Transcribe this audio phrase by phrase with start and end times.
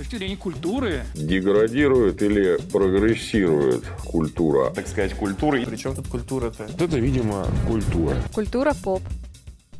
[0.00, 1.02] точки зрения культуры.
[1.14, 4.70] Деградирует или прогрессирует культура?
[4.70, 5.60] Так сказать, культура.
[5.66, 6.64] Причем тут культура-то?
[6.64, 8.16] Это, видимо, культура.
[8.32, 9.02] Культура поп.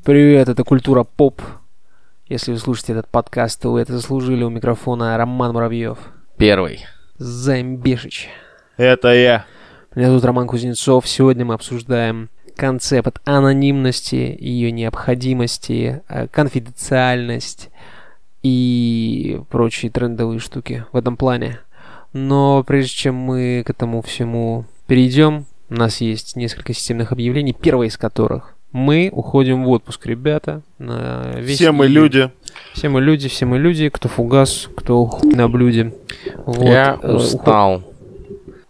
[0.04, 1.40] Привет, это Культура Поп.
[2.26, 5.98] Если вы слушаете этот подкаст, то вы это заслужили у микрофона Роман Муравьев.
[6.36, 6.84] Первый.
[7.16, 8.28] Замбешич.
[8.76, 9.46] Это я.
[9.94, 11.08] Меня зовут Роман Кузнецов.
[11.08, 17.70] Сегодня мы обсуждаем концепт анонимности, ее необходимости, э, конфиденциальность
[18.42, 21.60] и прочие трендовые штуки в этом плане.
[22.12, 27.86] Но прежде чем мы к этому всему перейдем, у нас есть несколько системных объявлений, первое
[27.86, 30.62] из которых мы уходим в отпуск, ребята.
[30.78, 31.94] На весь Все мы июль.
[32.02, 32.30] люди.
[32.72, 35.92] Все мы люди, все мы люди, кто фугас, кто хуй на блюде.
[36.46, 37.82] Вот, Я э, устал.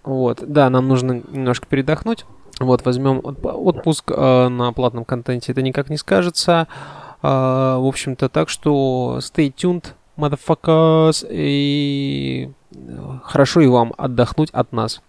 [0.02, 2.24] Вот, да, нам нужно немножко передохнуть.
[2.58, 6.66] Вот, возьмем отп- отпуск э, на платном контенте, это никак не скажется.
[7.22, 12.78] А, в общем-то, так что stay tuned, motherfuckers, и э,
[13.24, 15.02] хорошо и вам отдохнуть от нас.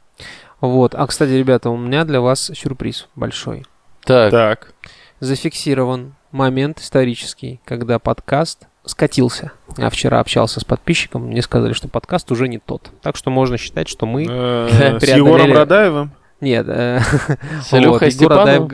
[0.59, 3.65] Вот, а, кстати, ребята, у меня для вас сюрприз большой.
[4.03, 4.73] Так, Так.
[5.19, 9.51] Зафиксирован момент исторический, когда подкаст скатился.
[9.77, 12.89] Я вчера общался с подписчиком, мне сказали, что подкаст уже не тот.
[13.01, 16.11] Так что можно считать, что мы Э, С Егором Радаевым?
[16.39, 16.99] Нет, э,
[17.61, 18.67] С Илюхой Степановым?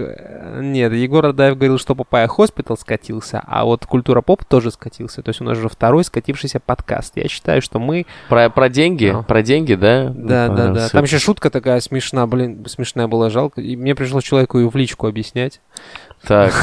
[0.56, 5.22] Нет, Егор Адаев говорил, что Papaya Hospital скатился, а вот Культура Поп тоже скатился.
[5.22, 7.14] То есть у нас же второй скатившийся подкаст.
[7.16, 8.06] Я считаю, что мы...
[8.30, 9.12] про, про деньги?
[9.14, 9.24] Ну.
[9.24, 10.10] Про деньги, да?
[10.10, 10.86] Да, да, да.
[10.88, 13.62] Э, Там еще шутка такая смешная, блин, смешная была, жалко.
[13.62, 15.62] И мне пришлось человеку ее в личку объяснять.
[16.24, 16.54] Так,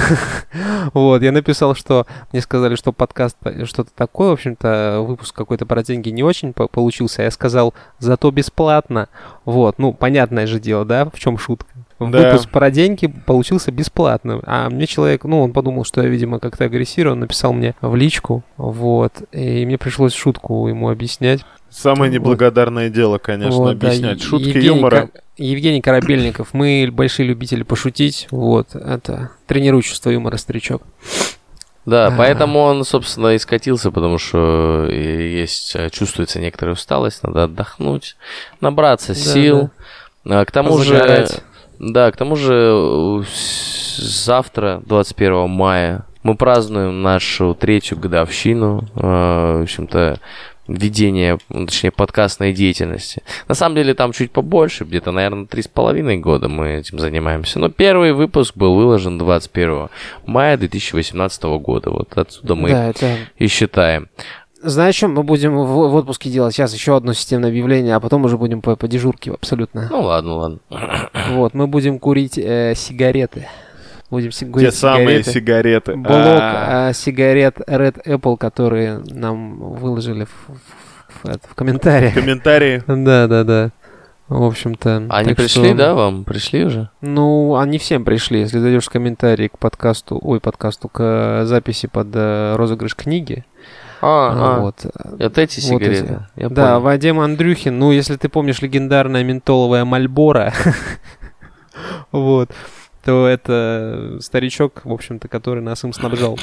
[0.95, 5.83] Вот, я написал, что мне сказали, что подкаст что-то такое, в общем-то, выпуск какой-то про
[5.83, 7.23] деньги не очень по- получился.
[7.23, 9.09] Я сказал, зато бесплатно.
[9.45, 11.69] Вот, ну, понятное же дело, да, в чем шутка.
[12.01, 12.07] Да.
[12.33, 14.41] Выпуск про деньги получился бесплатно.
[14.45, 17.95] А мне человек, ну, он подумал, что я, видимо, как-то агрессирую, он написал мне в
[17.95, 21.45] личку, вот, и мне пришлось шутку ему объяснять.
[21.71, 25.07] Самое неблагодарное дело, конечно, Вот, да, объяснять Е- шутки Евгений юмора.
[25.13, 30.83] Ка- Евгений Корабельников, мы большие любители пошутить, вот, это тренируй чувство юмора, старичок.
[31.87, 32.15] да, А.
[32.17, 34.95] поэтому он, собственно, и скатился, потому что э,
[35.41, 38.17] есть, э, чувствуется некоторая усталость, надо отдохнуть,
[38.61, 39.71] набраться Да, сил.
[40.27, 41.43] А, К тому же, Позагорать.
[41.79, 43.23] Да, к тому же э,
[43.97, 50.19] завтра, 21 мая, мы празднуем нашу третью годовщину, э, в общем-то,
[50.67, 53.23] ведения, ну, точнее, подкастной деятельности.
[53.49, 57.59] На самом деле там чуть побольше, где-то, наверное, три с половиной года мы этим занимаемся.
[57.59, 59.89] Но первый выпуск был выложен 21
[60.27, 61.91] мая 2018 года.
[61.91, 64.09] Вот отсюда мы Да, это и считаем.
[64.65, 66.55] Знаешь, что мы будем в, в отпуске делать?
[66.55, 69.89] Сейчас еще одно системное объявление, а потом уже будем по, по дежурке абсолютно.
[69.91, 70.59] Ну ладно, ладно.
[71.33, 73.47] Вот, мы будем курить э, сигареты.
[74.11, 75.31] Будем си- Те курить самые сигареты.
[75.33, 75.97] сигареты.
[75.97, 82.15] Блок А, э, сигарет Red Apple, которые нам выложили в, в- в- это, в комментариях.
[82.15, 82.83] Комментарии.
[82.87, 83.71] Да, да, да.
[84.29, 85.07] В общем-то.
[85.11, 86.25] Они пришли, что- да, вам?
[86.25, 86.89] Пришли уже?
[87.03, 88.41] Ну, они всем пришли.
[88.41, 93.45] Если зайдешь в комментарии к подкасту, ой, подкасту, к записи под э, розыгрыш книги,
[94.07, 95.61] А, а, вот, вот эти вот эти.
[95.61, 96.27] сигареты.
[96.37, 96.81] Я Да, понял.
[96.83, 100.53] Вадим Андрюхин, ну, если ты помнишь легендарная ментоловая Мальбора,
[102.13, 102.51] вот,
[103.05, 106.39] то это старичок, в общем-то, который нас им снабжал.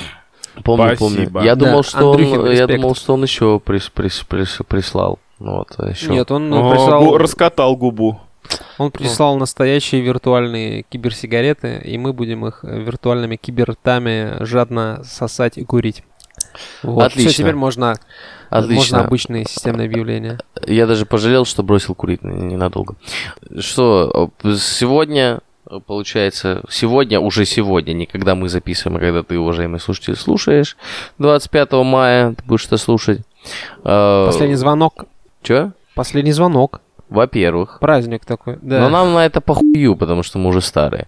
[0.63, 1.31] Помню, Спасибо.
[1.31, 1.45] помню.
[1.45, 2.81] Я Да, думал, что он, Андрюхин, я респект.
[2.81, 5.19] думал, что он еще прис- прис- прис- прислал.
[5.39, 6.09] Ну Вот, а еще.
[6.11, 8.19] Нет, он О, прислал, гу- Раскатал губу.
[8.77, 16.03] он прислал настоящие виртуальные киберсигареты, и мы будем их виртуальными кибертами жадно сосать и курить.
[16.83, 17.03] Вот.
[17.05, 17.31] Отлично.
[17.31, 17.95] Всё, теперь можно,
[18.49, 18.75] Отлично.
[18.75, 20.39] можно обычные системные объявления.
[20.65, 22.95] Я даже пожалел, что бросил курить ненадолго.
[23.59, 29.79] Что, сегодня, э, получается, сегодня, уже сегодня, не когда мы записываем, а когда ты, уважаемый
[29.79, 30.77] слушатель, слушаешь,
[31.19, 33.21] 25 мая ты будешь это слушать.
[33.83, 35.05] Э, Последний звонок.
[35.41, 35.71] Чё?
[35.95, 36.81] Последний звонок.
[37.09, 37.79] Во-первых.
[37.81, 38.57] Праздник такой.
[38.61, 38.79] Да.
[38.79, 41.07] Но нам на это похую, потому что мы уже старые.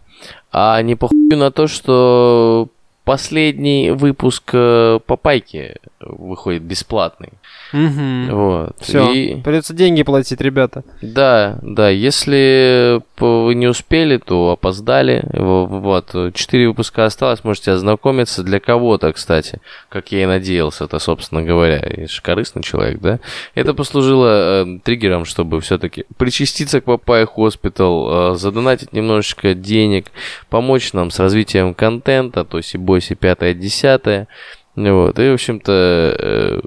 [0.52, 2.68] А не похую на то, что
[3.04, 5.76] последний выпуск э, Папайки
[6.06, 7.30] выходит бесплатный.
[7.72, 8.30] Мгм.
[8.32, 8.76] Вот.
[8.80, 10.84] Все, И- придется деньги платить, ребята.
[11.02, 15.24] Да, да, если вы не успели, то опоздали.
[15.34, 18.44] Во- Вот, четыре выпуска осталось, можете ознакомиться.
[18.44, 19.60] Для кого-то, кстати,
[19.90, 23.20] как я и надеялся, это, собственно говоря, же корыстный человек, да?
[23.56, 30.08] Это послужило э, триггером, чтобы все-таки причаститься к Papaya Hospital, э, задонатить немножечко денег,
[30.50, 34.28] помочь нам с развитием контента, то есть и бойся пятое, десятое.
[34.76, 35.72] Вот, и, в общем-то,
[36.20, 36.60] э,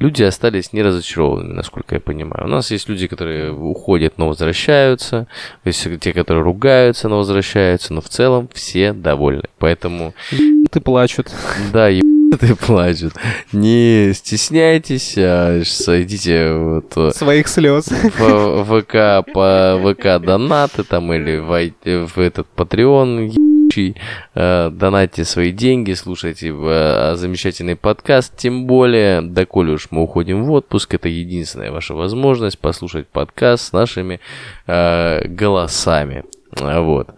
[0.00, 2.44] люди остались не разочарованными, насколько я понимаю.
[2.44, 5.26] У нас есть люди, которые уходят, но возвращаются.
[5.64, 7.94] Есть те, которые ругаются, но возвращаются.
[7.94, 9.44] Но в целом все довольны.
[9.58, 10.12] Поэтому,
[10.70, 11.28] Ты плачут.
[11.72, 12.04] да, еб-
[12.42, 13.14] и плачут.
[13.52, 17.88] Не стесняйтесь, а идите вот э, Своих слез.
[17.88, 23.32] в ВК по ВК донаты там или в, в этот Patreon
[24.70, 30.94] донатьте свои деньги, слушайте э, замечательный подкаст, тем более, доколе уж мы уходим в отпуск,
[30.94, 34.20] это единственная ваша возможность послушать подкаст с нашими
[34.66, 36.24] э, голосами.
[36.52, 37.10] Вот.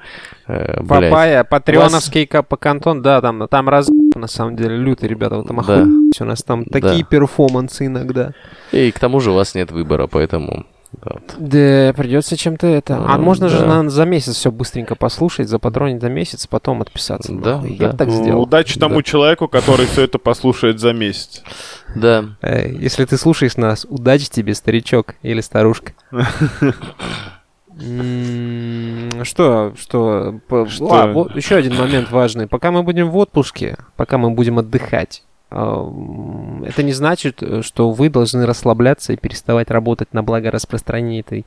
[0.49, 0.83] Э.
[0.87, 5.87] Папая, патреоновский капокантон, да, там, там раз на самом деле лютый, ребята, вы там Да.
[6.21, 7.07] у нас там такие Да.
[7.09, 8.33] перформансы иногда.
[8.73, 10.67] И к тому же у вас нет выбора, поэтому...
[11.03, 11.23] вот.
[11.39, 12.97] Да, придется чем-то это.
[13.07, 13.83] А Ну, можно же да.
[13.83, 17.33] на, за месяц все быстренько послушать, запатронить за месяц, потом отписаться.
[17.33, 17.77] Да, нахуй.
[17.77, 17.87] да.
[17.87, 18.43] Я так Ну, сделал.
[18.43, 19.03] Удачи тому Да.
[19.03, 21.43] человеку, который все это послушает за месяц.
[21.95, 22.25] Да.
[22.43, 25.93] Если ты слушаешь нас, удачи тебе, старичок или старушка.
[29.25, 30.93] Что, что, Что?
[30.93, 32.47] А, вот еще один момент важный.
[32.47, 38.09] Пока мы будем в отпуске, пока мы будем отдыхать, это не значит, э, что вы
[38.09, 41.47] должны расслабляться и переставать работать на благо распространения этой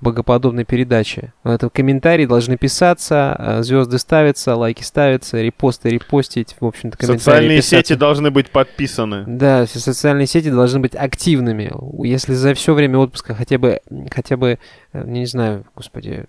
[0.00, 1.32] богоподобной передачи.
[1.44, 7.76] Это комментарии должны писаться, звезды ставятся, лайки ставятся, репосты репостить, в общем-то, комментарии Социальные писаться.
[7.76, 9.24] сети должны быть подписаны.
[9.26, 11.72] Да, все социальные сети должны быть активными.
[12.06, 13.80] Если за все время отпуска хотя бы,
[14.10, 14.58] хотя бы,
[14.92, 16.26] э, не знаю, господи,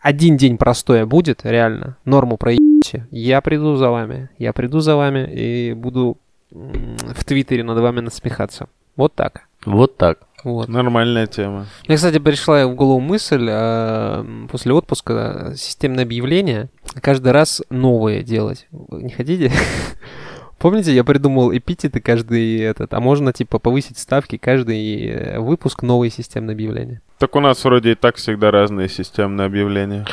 [0.00, 4.28] один день простоя будет, реально, норму проебите, я приду за вами.
[4.38, 6.18] Я приду за вами и буду
[6.54, 8.68] в Твиттере над вами насмехаться.
[8.96, 9.42] Вот так.
[9.66, 10.20] Вот так.
[10.44, 10.68] Вот.
[10.68, 11.66] Нормальная тема.
[11.88, 16.68] Мне, кстати, пришла в голову мысль э, после отпуска системное объявление
[17.00, 18.66] каждый раз новые делать.
[18.70, 19.50] Вы Не хотите?
[20.58, 26.10] Помните, я придумал эпитеты каждый этот, а можно типа повысить ставки каждый э, выпуск новые
[26.10, 27.00] системные объявления.
[27.18, 30.06] Так у нас вроде и так всегда разные системные объявления.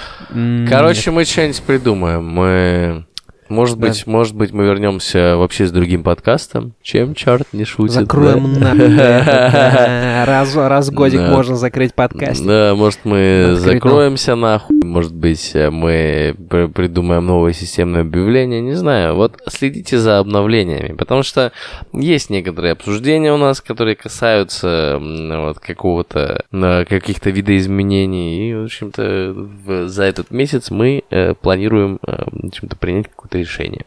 [0.69, 2.25] Короче, мы что-нибудь придумаем.
[2.25, 3.05] Мы...
[3.51, 3.87] Может Да.
[3.87, 6.73] быть, может быть, мы вернемся вообще с другим подкастом.
[6.81, 7.93] Чем черт не шутит.
[7.95, 8.73] закроем да?
[8.73, 10.23] да.
[10.25, 11.31] раз, раз в годик Да.
[11.31, 12.45] можно закрыть подкаст.
[12.45, 14.77] Да, может, мы Открыть закроемся нахуй.
[14.83, 18.61] Может быть, мы при- придумаем новое системное объявление.
[18.61, 19.15] Не знаю.
[19.15, 20.93] Вот следите за обновлениями.
[20.93, 21.51] Потому что
[21.91, 28.49] есть некоторые обсуждения у нас, которые касаются вот, какого-то э, каких-то видоизменений.
[28.49, 33.85] И, в общем-то, за этот месяц мы э, планируем э, в общем-то, принять какое-то решение.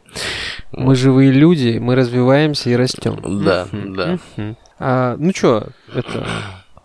[0.72, 3.18] Мы живые люди, мы развиваемся и растем.
[3.44, 4.18] Да, да.
[4.78, 6.26] А, ну чё, это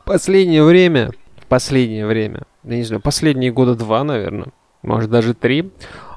[0.05, 1.11] последнее время,
[1.47, 4.49] последнее время, я не знаю, последние года два, наверное,
[4.83, 5.71] может даже три,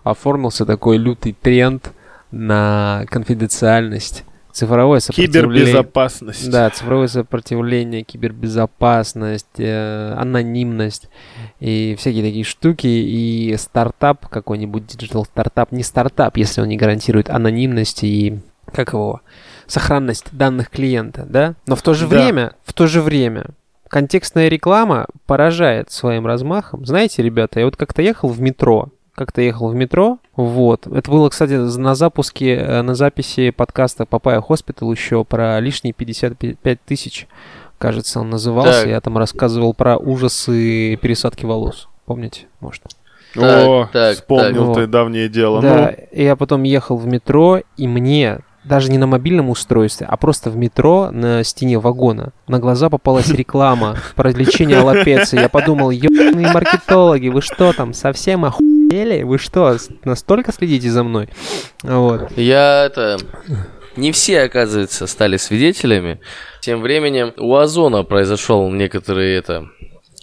[0.05, 1.93] оформился такой лютый тренд
[2.31, 5.51] на конфиденциальность, цифровое сопротивление.
[5.51, 6.51] Кибербезопасность.
[6.51, 11.09] Да, цифровое сопротивление, кибербезопасность, э, анонимность
[11.61, 12.87] и всякие такие штуки.
[12.87, 18.39] И стартап, какой-нибудь digital стартап, не стартап, если он не гарантирует анонимность и
[18.73, 19.21] как его
[19.67, 21.55] сохранность данных клиента, да?
[21.67, 22.17] Но в то же Да.
[22.17, 23.47] время, в то же время
[23.89, 26.87] контекстная реклама поражает своим размахом.
[26.87, 30.87] Знаете, ребята, я вот как-то ехал в метро, как-то ехал в метро, вот.
[30.87, 36.81] Это было, кстати, на запуске, э, на записи подкаста Papaya Hospital еще про лишние 55
[36.85, 37.29] тысяч,
[37.79, 38.83] кажется, он назывался.
[38.83, 38.89] Так.
[38.89, 41.89] Я там рассказывал про ужасы пересадки волос.
[42.07, 42.83] Помните, может?
[43.37, 44.77] О, Так, так, вспомнил так.
[44.77, 45.61] ты давнее дело.
[45.63, 50.17] Да, Ну, я потом ехал в метро, и мне даже не на мобильном устройстве, а
[50.17, 55.41] просто в метро на стене вагона на глаза попалась реклама про лечение алопеции.
[55.41, 58.45] Я подумал, ебаные маркетологи, вы что там, совсем
[58.93, 59.23] охуели?
[59.23, 61.29] Вы что, настолько следите за мной?
[61.83, 62.31] Вот.
[62.37, 63.19] Я это...
[63.97, 66.19] Не все, оказывается, стали свидетелями.
[66.61, 69.67] Тем временем у Озона произошел некоторый это...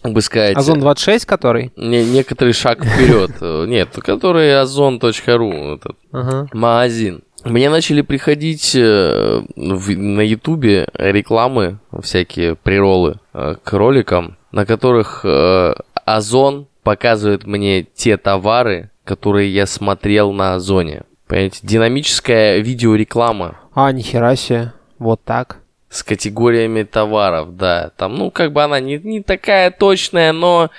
[0.02, 0.56] Как бы сказать...
[0.56, 1.72] Озон 26 который?
[1.76, 3.32] не- некоторый шаг вперед.
[3.42, 6.48] Э, Нет, который озон.ру, этот Ага.
[6.54, 7.22] магазин.
[7.44, 15.22] Мне начали приходить э, в- на Ютубе рекламы, всякие приролы э, к роликам, на которых
[15.26, 15.74] э,
[16.06, 21.04] Озон показывает мне те товары, которые я смотрел на Озоне.
[21.28, 24.74] Понимаете, динамическая видеореклама А, нихера себе.
[24.98, 25.58] Вот так.
[25.92, 27.92] с категориями товаров, да.
[27.96, 30.72] Там, ну, как бы она не, не такая точная, но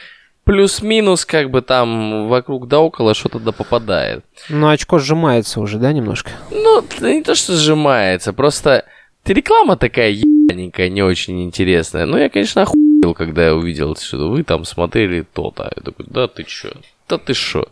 [0.42, 4.24] плюс-минус, как бы там вокруг да около что-то да попадает.
[4.48, 6.32] Ну, очко сжимается уже, да, немножко?
[6.50, 8.84] Ну, не то, что сжимается, просто
[9.24, 12.04] реклама такая ебаненькая, не очень интересная.
[12.04, 15.72] Ну, я, конечно, охуел, когда я увидел, что вы там смотрели то-то.
[15.76, 16.70] Я такой, да ты чё?
[17.08, 17.66] Да ты шо?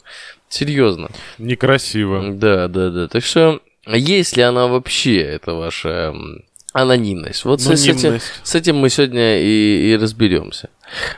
[0.48, 1.10] Серьезно.
[1.38, 2.32] некрасиво.
[2.32, 3.08] Да, да, да.
[3.08, 6.14] Так что, а есть ли она вообще, это ваша
[6.72, 7.44] анонимность?
[7.44, 10.70] Вот с- с, этим, с этим мы сегодня и, и разберемся.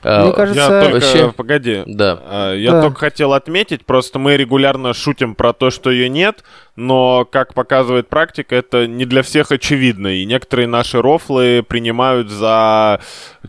[0.03, 0.95] А, Мне кажется, Я только...
[0.95, 1.83] вообще- Погоди.
[1.87, 2.19] Да.
[2.25, 2.83] А, Я Да.
[2.83, 6.43] только хотел отметить, просто мы регулярно шутим про то, что ее нет,
[6.77, 13.01] но, как показывает практика, это не для всех очевидно, и некоторые наши рофлы принимают за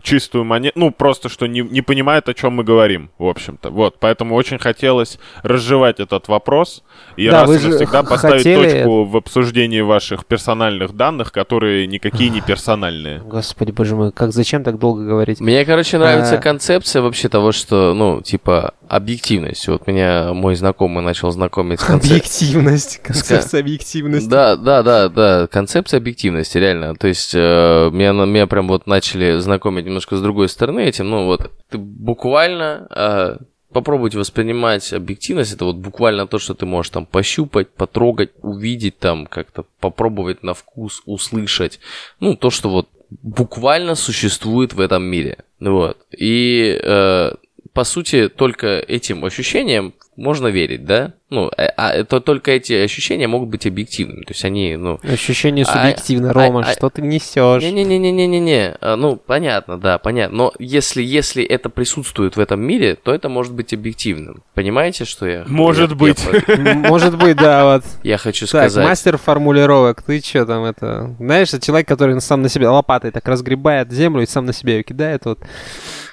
[0.02, 3.70] чистую монету, ну, просто что не, не понимают, о чем мы говорим, в общем-то.
[3.70, 6.82] Вот, поэтому очень хотелось разжевать этот вопрос
[7.16, 11.32] и Да, раз вы и же навсегда поставить хотели- точку в обсуждении ваших персональных данных,
[11.32, 13.20] которые никакие не персональные.
[13.20, 15.40] Господи, боже мой, как зачем так долго говорить?
[15.40, 16.38] Мне, короче, нравится А.
[16.38, 19.68] концепция вообще того, что, ну, типа, объективность.
[19.68, 22.18] Вот меня мой знакомый начал знакомить с концепцией.
[22.18, 24.28] Объективность, концепция объективности.
[24.28, 26.94] Да, да, да, да, концепция объективности, реально.
[26.94, 31.10] То есть э, меня, меня прям вот начали знакомить немножко с другой стороны этим.
[31.10, 33.36] Ну вот, ты буквально э,
[33.72, 35.52] попробуйте воспринимать объективность.
[35.52, 40.54] Это вот буквально то, что ты можешь там пощупать, потрогать, увидеть там, как-то попробовать на
[40.54, 41.80] вкус, услышать.
[42.20, 42.88] Ну, то, что вот
[43.22, 45.38] буквально существует в этом мире.
[45.70, 45.96] Вот.
[46.16, 47.32] И э,
[47.72, 51.14] по сути, только этим ощущениям можно верить, да?
[51.30, 54.24] Ну, э, а это только эти ощущения могут быть объективными.
[54.24, 55.00] То есть они, ну...
[55.02, 57.62] Ощущение А- субъективно, а- Рома, а- что ты несешь?
[57.62, 58.76] Не-не-не-не-не-не.
[58.82, 60.36] А, Ну, понятно, да, понятно.
[60.36, 64.42] Но если, если это присутствует в этом мире, то это может быть объективным.
[64.52, 65.44] Понимаете, что я...
[65.48, 66.22] Может я- быть.
[66.46, 67.84] Я, Может быть, да, вот.
[68.02, 68.84] я хочу Так, сказать.
[68.86, 71.16] мастер формулировок, ты что там это...
[71.18, 74.74] Знаешь, это человек, который сам на себя лопатой так разгребает землю и сам на себя
[74.74, 75.38] ее кидает, вот.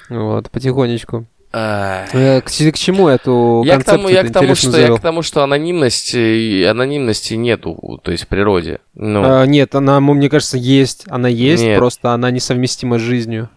[0.10, 1.26] Вот, потихонечку.
[1.52, 5.24] Э, К, к чему эту Я к тому, я к тому, что я к тому,
[5.24, 8.80] что анонимности, анонимности нету, то есть в природе.
[8.94, 11.06] Ну, А, нет, она, мне кажется, есть.
[11.08, 11.78] Она есть, Нет.
[11.78, 13.50] просто она несовместима с жизнью.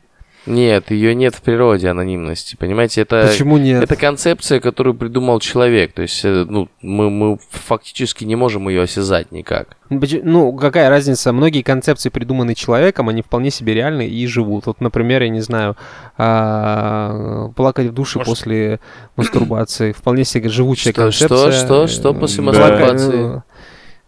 [0.46, 2.56] Нет, ее нет в природе анонимности.
[2.56, 3.82] Понимаете, это Почему нет?
[3.82, 5.92] Это концепция, которую придумал человек.
[5.92, 9.76] То есть, э, ну, мы, мы фактически не можем ее осязать никак.
[9.90, 11.32] Ну, Ну, какая разница?
[11.32, 14.66] Многие концепции придуманы человеком, они вполне себе реальны и живут.
[14.66, 15.76] Вот, например, я не знаю,
[16.18, 18.80] а, плакать в душе Может- после
[19.16, 19.92] мастурбации.
[19.92, 21.52] Вполне себе живучая Что- концепция.
[21.52, 23.12] что- что- что после Э, мастурбации?
[23.12, 23.42] плака-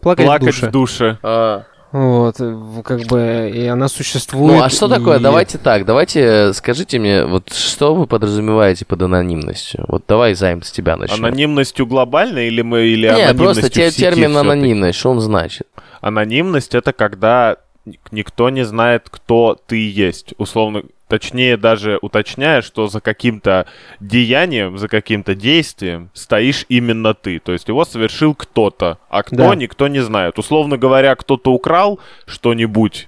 [0.01, 0.67] Плакать, Плакать в душе.
[0.67, 1.17] в душе.
[1.97, 2.35] Вот,
[2.83, 4.57] как бы, и она существует.
[4.57, 5.17] Ну, а что такое?
[5.17, 9.85] и- Давайте так, давайте э, скажите мне, вот что вы подразумеваете под анонимностью?
[9.87, 11.23] Вот давай, Займ, с тебя начнем.
[11.23, 15.21] Анонимностью глобальной или мы или Не, анонимностью просто те- в сети термин анонимность, что он
[15.21, 15.67] значит?
[16.01, 20.33] Анонимность это когда ник- никто не знает, кто ты есть.
[20.37, 23.67] Условно, точнее даже уточняя, что за каким-то
[23.99, 27.39] деянием, за каким-то действием стоишь именно ты.
[27.39, 29.55] То есть его совершил кто-то, а кто Да.
[29.55, 30.39] никто не знает.
[30.39, 33.07] Условно говоря, кто-то украл что-нибудь,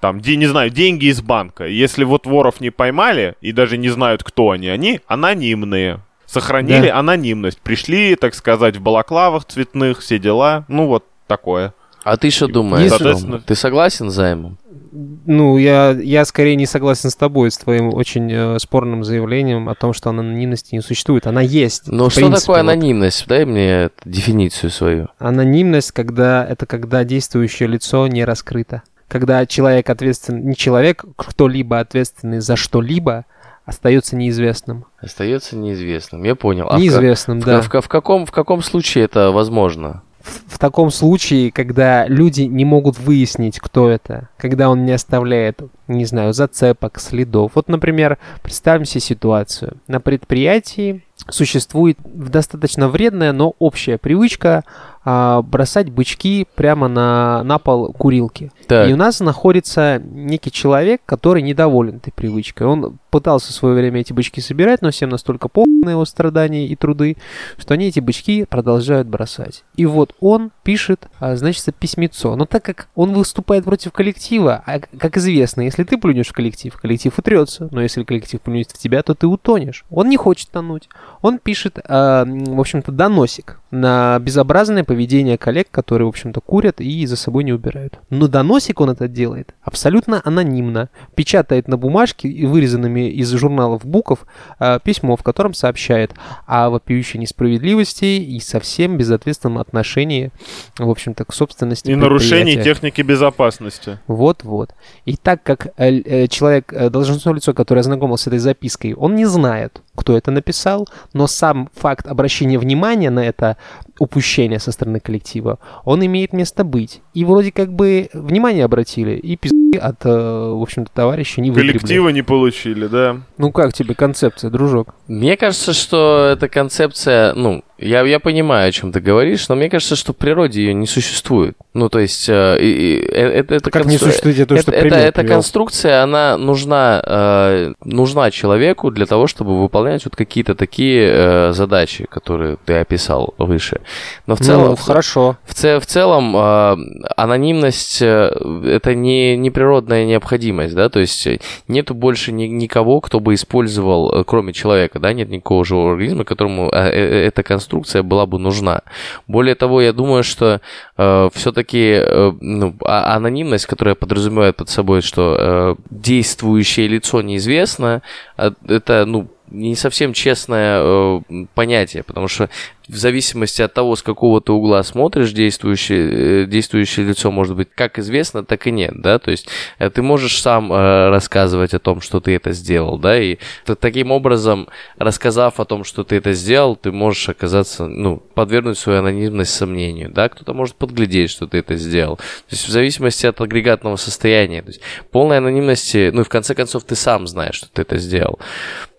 [0.00, 1.66] там, де- не знаю, деньги из банка.
[1.66, 6.00] Если вот воров не поймали и даже не знают, кто они, они анонимные.
[6.26, 6.98] Сохранили Да.
[6.98, 7.58] анонимность.
[7.60, 10.64] Пришли, так сказать, в балаклавах цветных, все дела.
[10.68, 11.72] Ну, вот такое.
[12.04, 12.84] А ты что думаешь?
[12.84, 12.98] Если-?
[12.98, 14.58] Соответственно- Ты согласен с Займом?
[14.90, 19.74] Ну, я, я скорее не согласен с тобой, с твоим очень э, спорным заявлением о
[19.74, 21.26] том, что анонимности не существует.
[21.26, 21.86] Она есть.
[21.86, 22.70] Ну, в что принципе, такое вот.
[22.70, 23.26] анонимность?
[23.26, 25.08] Дай мне дефиницию свою.
[25.18, 28.82] Анонимность, когда это когда действующее лицо не раскрыто.
[29.08, 33.24] Когда человек ответственный, не человек, кто-либо ответственный за что-либо,
[33.64, 34.86] остается неизвестным.
[34.98, 36.24] Остается неизвестным.
[36.24, 36.68] Я понял.
[36.70, 37.60] А в неизвестным, в, да.
[37.60, 40.02] в ка- в каком, в каком случае это возможно?
[40.46, 46.04] В, таком случае, когда люди не могут выяснить, кто это, когда он не оставляет, не
[46.04, 47.52] знаю, зацепок, следов.
[47.54, 49.76] Вот, например, представим себе ситуацию.
[49.86, 54.64] На предприятии существует достаточно вредная, но общая привычка
[55.04, 58.50] а, бросать бычки прямо на, на пол курилки.
[58.66, 58.88] Так.
[58.88, 62.66] И у нас находится некий человек, который недоволен этой привычкой.
[62.66, 66.66] Он пытался в свое время эти бычки собирать, но всем настолько похуй на его страдания
[66.66, 67.16] и труды,
[67.56, 69.64] что они эти бычки продолжают бросать.
[69.76, 72.36] И вот он пишет, а, значит, письмецо.
[72.36, 76.74] Но так как он выступает против коллектива, а, как известно, если ты плюнешь в коллектив,
[76.76, 77.68] коллектив утрется.
[77.70, 79.84] Но если коллектив плюнет в тебя, то ты утонешь.
[79.90, 80.88] Он не хочет тонуть.
[81.22, 87.04] Он пишет, а, в общем-то, доносик на безобразное поведение коллег, которые, в общем-то, курят и
[87.04, 87.98] за собой не убирают.
[88.08, 90.88] Но доносик он это делает абсолютно анонимно.
[91.14, 94.24] Печатает на бумажке вырезанными из журналов букв
[94.58, 96.12] а, письмо, в котором сообщает
[96.46, 100.30] о вопиющей несправедливости и совсем безответственном отношении,
[100.78, 103.98] в общем-то, к собственности И нарушении техники безопасности.
[104.06, 104.70] Вот-вот.
[105.04, 109.16] И так как э, э, человек, э, должностное лицо, которое ознакомился с этой запиской, он
[109.16, 113.58] не знает, кто это написал, но сам факт обращения внимания на это
[113.98, 117.00] упущение со стороны коллектива, он имеет место быть.
[117.14, 121.72] И вроде как бы внимание обратили, и пизды от, э, в общем-то, товарища не выгребли.
[121.78, 123.16] Коллектива не получили, да.
[123.38, 124.94] Ну как тебе концепция, дружок?
[125.08, 129.70] Мне кажется, что эта концепция, ну, Я, я понимаю, о чем ты говоришь, но мне
[129.70, 131.56] кажется, что в природе ее не существует.
[131.74, 134.58] Ну, то есть, э, и- и- э, это, это Как не констру- существует, я это,
[134.58, 140.56] что это- эта конструкция, она нужна, э, нужна человеку для того, чтобы выполнять вот какие-то
[140.56, 143.80] такие э, задачи, которые ты описал выше.
[144.26, 145.36] Но в целом, Ну, хорошо.
[145.44, 146.76] в, в целом, э,
[147.16, 148.30] анонимность э,
[148.64, 153.34] это не, не природная необходимость, да, то есть э, нету больше ни- никого, кто бы
[153.34, 158.26] использовал, э, кроме человека, да, нет никакого живого организма, которому э, э, эта конструкция была
[158.26, 158.82] бы нужна.
[159.26, 160.60] Более того, я думаю, что
[160.96, 162.02] все-таки
[162.40, 168.02] ну, а- анонимность, которая подразумевает под собой, что э, действующее лицо неизвестно,
[168.36, 171.20] это, ну, не совсем честное э,
[171.54, 172.50] понятие, потому что
[172.88, 177.68] в зависимости от того, с какого ты угла смотришь, действующее, э, действующее лицо может быть
[177.74, 181.78] как известно, так и нет, да, то есть э, ты можешь сам э, рассказывать о
[181.78, 183.38] том, что ты это сделал, да, и
[183.80, 189.00] таким образом, рассказав о том, что ты это сделал, ты можешь оказаться, ну, подвергнуть свою
[189.00, 193.40] анонимность сомнению, да, кто-то может подглядеть, что ты это сделал, то есть в зависимости от
[193.40, 194.80] агрегатного состояния, то есть
[195.10, 198.38] полной анонимности, ну, и в конце концов ты сам знаешь, что ты это сделал.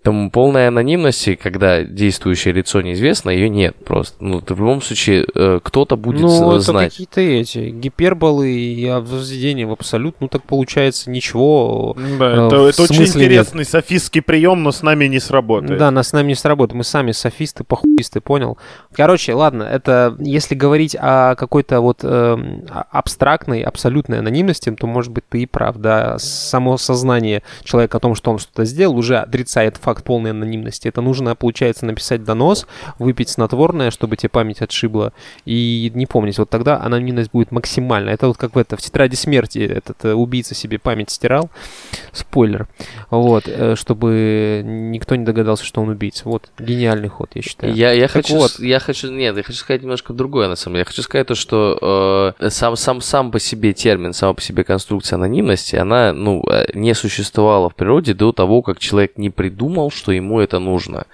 [0.02, 4.16] Поэтому полной анонимности, когда действующее лицо неизвестно, ее нет просто.
[4.24, 6.92] Ну, в любом случае э, кто-то будет ну, з- это знать.
[6.94, 10.16] какие-то эти гиперболы и возведение в абсолют.
[10.22, 11.98] Ну, так получается ничего.
[12.18, 13.32] Да, Э, это, в это очень смысле нет?
[13.32, 15.78] интересный софистский прием, но с нами не сработает.
[15.78, 16.76] Да, нас с нами не сработает.
[16.78, 18.58] Мы сами софисты, похуисты, понял?
[18.94, 25.26] Короче, ладно, это если говорить о какой-то вот а- абстрактной, абсолютной анонимности, то, может быть,
[25.28, 26.18] ты и прав, да.
[26.20, 30.88] Само сознание человека о том, что он что-то сделал, уже отрицает факт полной анонимности.
[30.88, 32.68] Это нужно, получается, написать донос,
[32.98, 35.14] выпить снотворное, чтобы тебе память отшибла,
[35.46, 36.38] и не помнить.
[36.38, 38.10] Вот тогда анонимность будет максимальна.
[38.10, 41.50] Это вот как в, это, в тетради смерти этот э, убийца себе память стирал.
[42.12, 42.68] Спойлер.
[43.10, 46.24] Вот, э, чтобы никто не догадался, что он убийца.
[46.26, 47.74] Вот, гениальный ход, я считаю.
[47.74, 48.60] Я, я Так хочу, вот.
[48.60, 50.82] я хочу, нет, я хочу сказать немножко другое, на самом деле.
[50.82, 54.64] Я хочу сказать то, что э, сам, сам, сам по себе термин, сама по себе
[54.64, 59.79] конструкция анонимности, она, ну, э, не существовала в природе до того, как человек не придумал,
[59.90, 61.06] что ему это нужно.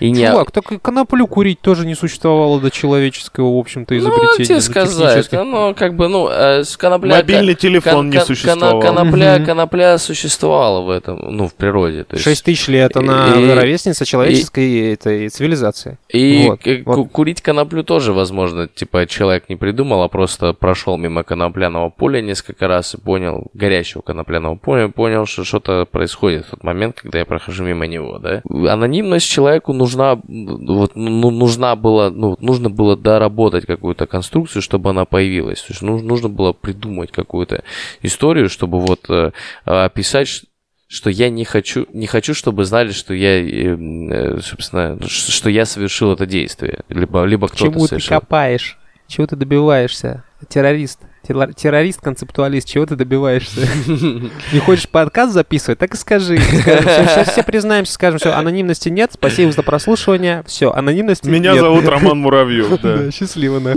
[0.00, 0.26] И не...
[0.26, 4.44] Чувак, так и коноплю курить тоже не существовало до человеческого, в общем-то, Ну, изобретения.
[4.44, 5.38] тебе ну, сказать, технических.
[5.44, 7.16] ну, как бы, ну, э, конопля...
[7.16, 8.80] Мобильный телефон кон- не кон- существовал.
[8.80, 9.46] коно- конопля, Мгм.
[9.46, 12.04] конопля существовала в этом, ну, в природе.
[12.04, 12.24] То есть...
[12.24, 15.98] 6 тысяч лет, она И- ровесница человеческой этой цивилизации.
[16.08, 16.94] И Вот, к- вот.
[16.96, 18.66] ку- курить коноплю тоже возможно.
[18.68, 24.00] Типа человек не придумал, а просто прошел мимо конопляного поля несколько раз и понял, горящего
[24.00, 28.42] конопляного поля, понял, что что-то происходит в тот момент, когда я прохожу мимо него, да.
[28.72, 35.04] Анонимность человеку нужна, вот, ну, нужна была, ну, нужно было доработать какую-то конструкцию, чтобы она
[35.04, 35.60] появилась.
[35.62, 37.62] То есть нуж- нужно было придумать какую-то
[38.02, 39.32] историю, чтобы вот э,
[39.64, 40.44] описать,
[40.86, 45.66] что я не хочу, не хочу, чтобы знали, что я, э, э, собственно, что я
[45.66, 48.20] совершил это действие, либо, либо кто-то ты совершил.
[48.20, 48.78] копаешь?
[49.06, 50.24] Чего ты добиваешься?
[50.48, 51.00] Террорист.
[51.26, 53.60] Террор- Террорист-концептуалист, чего ты добиваешься?
[54.52, 55.78] Не хочешь подкаст записывать?
[55.78, 56.38] Так и скажи.
[56.38, 62.18] Сейчас все признаемся, скажем, все, анонимности нет, спасибо за прослушивание, все, анонимности Меня зовут Роман
[62.18, 62.68] Муравьев.
[63.14, 63.74] счастливо, на.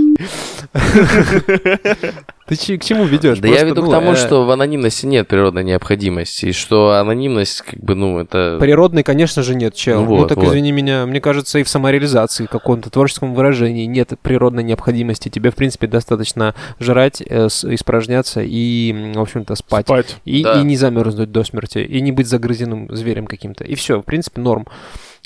[2.58, 3.40] Ты к чему ведешь?
[3.40, 7.00] Да я веду ну, к тому, э, что в анонимности нет природной необходимости, и что
[7.00, 8.58] анонимность, как бы, ну, это...
[8.60, 10.04] Природной, конечно же, нет, чел.
[10.04, 10.48] Ну Ну, так вот.
[10.48, 15.30] извини меня, мне кажется, и в самореализации, каком-то творческом выражении нет природной необходимости.
[15.30, 19.86] Тебе, в принципе, достаточно жрать, э, испражняться и, в общем-то, спать.
[19.86, 20.18] Спать.
[20.26, 20.60] И, Да.
[20.60, 23.64] и не замерзнуть до смерти, и не быть загрызенным зверем каким-то.
[23.64, 24.68] И все, в принципе, норм.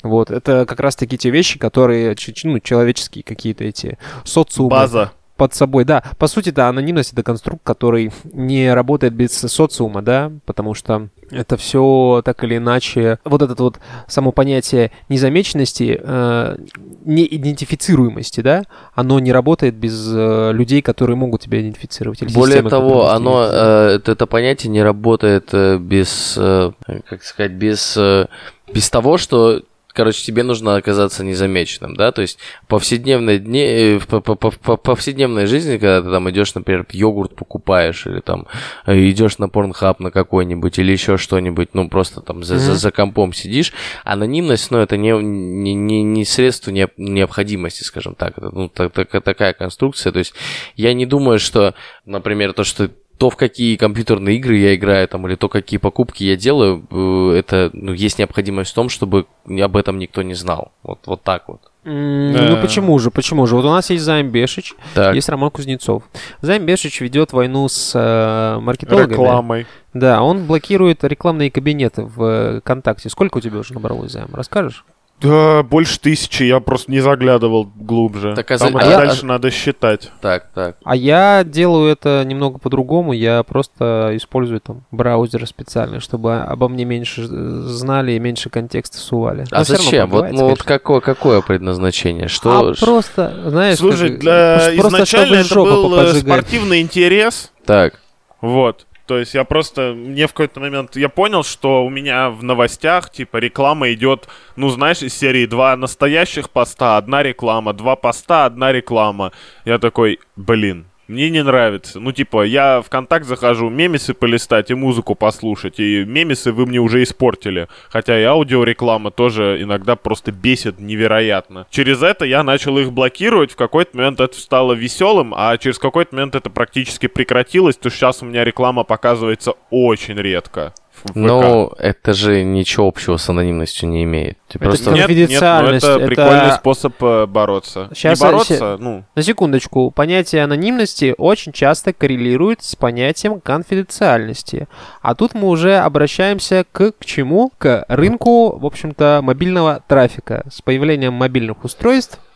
[0.02, 5.12] Вот, это как раз-таки те вещи, которые, ну, человеческие какие-то эти социумы База.
[5.36, 6.02] Под собой, да.
[6.18, 11.56] По сути, да, анонимность это конструкт, который не работает без социума, да, потому что это
[11.56, 16.56] все так или иначе, вот это вот само понятие незамеченности, э,
[17.04, 22.22] неидентифицируемости, да, оно не работает без э, людей, которые могут тебя идентифицировать.
[22.22, 26.72] или Более системы, того, оно, э, это, это понятие не работает э, без, э,
[27.08, 28.26] как сказать, без, э,
[28.72, 29.62] без того, что
[29.96, 34.34] Короче, тебе нужно оказаться незамеченным, да, то есть в повседневной дне, э, в по- по-
[34.36, 38.46] по- по- повседневной жизни, когда ты там идешь, например, йогурт покупаешь, или там
[38.84, 42.78] э, идешь на порнхаб на какой-нибудь, или еще что-нибудь, ну, просто там за, за, Мгм.
[42.78, 43.72] за компом сидишь,
[44.04, 48.92] анонимность, ну, это не, не, не, не средство необ- необходимости, скажем так, это, ну, так-
[48.92, 50.34] так- такая конструкция, то есть
[50.74, 55.26] я не думаю, что, например, то, что то, в какие компьютерные игры я играю, там,
[55.26, 59.76] или то, какие покупки я делаю, э, это, ну, есть необходимость в том, чтобы об
[59.76, 60.72] этом никто не знал.
[60.82, 61.60] Вот, вот так вот.
[61.84, 61.92] Да.
[61.92, 63.54] Ну почему же, почему же?
[63.54, 65.14] Вот у нас есть Займ Бешич, Так.
[65.14, 66.02] есть Роман Кузнецов.
[66.40, 69.12] Займ Бешич ведет войну с э, маркетологами.
[69.12, 69.66] Рекламой.
[69.94, 73.08] Да, он блокирует рекламные кабинеты в э, ВКонтакте.
[73.08, 74.30] Сколько у тебя уже набралось, Займ?
[74.32, 74.84] Расскажешь?
[75.20, 78.34] Да, больше тысячи, я просто не заглядывал глубже.
[78.34, 80.10] Так, а Там за- это а я- дальше надо считать.
[80.20, 80.76] Так, так.
[80.84, 83.12] А я делаю это немного по-другому.
[83.14, 89.46] Я просто использую там браузер специальный, чтобы обо мне меньше знали и меньше контекста всували.
[89.50, 90.10] А Но зачем?
[90.10, 92.28] Вот, ну, вот какое, какое предназначение?
[92.28, 92.70] Что?
[92.70, 94.70] А просто, знаешь, Слушай, как- для...
[94.78, 97.52] просто изначально чтобы это был э, спортивный интерес.
[97.64, 98.00] Так.
[98.42, 98.85] Вот.
[99.06, 103.10] То есть я просто, мне в какой-то момент, я понял, что у меня в новостях,
[103.10, 108.72] типа, реклама идет, ну, знаешь, из серии два настоящих поста, одна реклама, два поста, одна
[108.72, 109.32] реклама.
[109.64, 112.00] Я такой, блин, мне не нравится.
[112.00, 116.78] Ну, типа, я в контакт захожу, мемесы полистать и музыку послушать, и мемесы вы мне
[116.78, 117.68] уже испортили.
[117.88, 121.66] Хотя и аудиореклама тоже иногда просто бесит невероятно.
[121.70, 126.14] Через это я начал их блокировать, в какой-то момент это стало веселым, а через какой-то
[126.14, 130.74] момент это практически прекратилось, то сейчас у меня реклама показывается очень редко.
[131.04, 131.16] В ВК.
[131.16, 134.38] Ну, это же ничего общего с анонимностью не имеет.
[134.48, 134.90] Ты Это просто...
[134.90, 137.88] не- нет, нет, но конфиденциальность, это это- прикольный способ э, бороться.
[137.94, 144.68] Щас, не а, бороться, ну, На секундочку, понятие анонимности очень часто коррелирует с понятием конфиденциальности.
[145.02, 147.52] А тут мы уже обращаемся к, к чему?
[147.58, 150.44] К рынку, в общем-то, мобильного трафика.
[150.50, 152.18] С появлением мобильных устройств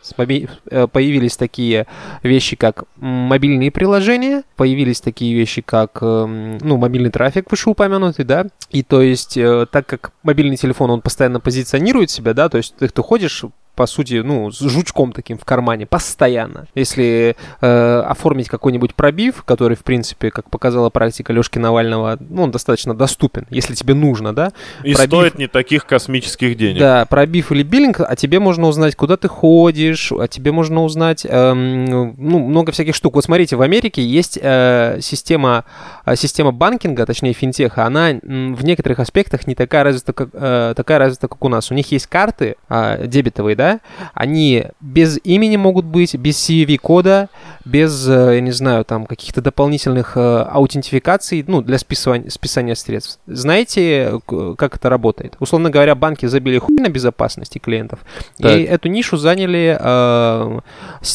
[0.91, 1.87] появились такие
[2.23, 8.83] вещи, как мобильные приложения, появились такие вещи, как эм, ну, мобильный трафик, вышеупомянутый, да, и
[8.83, 12.87] то есть, э, так как мобильный телефон, он постоянно позиционирует себя, да, то есть ты,
[12.87, 13.45] ты ходишь
[13.81, 16.67] по сути, ну, с жучком таким в кармане, постоянно.
[16.75, 22.51] Если э, оформить какой-нибудь пробив, который, в принципе, как показала практика Лёшки Навального, ну, он
[22.51, 24.51] достаточно доступен, если тебе нужно, да,
[24.83, 26.79] и пробив- стоит не таких космических денег.
[26.79, 31.25] да, пробив или биллинг, а тебе можно узнать, куда ты ходишь, а тебе можно узнать,
[31.27, 33.15] эм, ну, много всяких штук.
[33.15, 35.65] Вот смотрите, в Америке есть э, система,
[36.05, 40.73] э, система банкинга, точнее финтеха, она м, в некоторых аспектах не такая развита, как, э,
[40.77, 41.71] такая развита, как у нас.
[41.71, 43.70] У них есть карты э, дебетовые, да,
[44.13, 47.29] они без имени могут быть, без CVV-кода,
[47.65, 50.19] без, э, я не знаю, там, каких-то дополнительных э,
[50.51, 53.19] аутентификаций, ну, для списывания, списания средств.
[53.27, 54.19] Знаете,
[54.57, 55.35] как это работает?
[55.39, 57.99] Условно говоря, банки забили хуй на безопасности клиентов,
[58.37, 58.57] Так.
[58.57, 60.59] и эту нишу заняли э,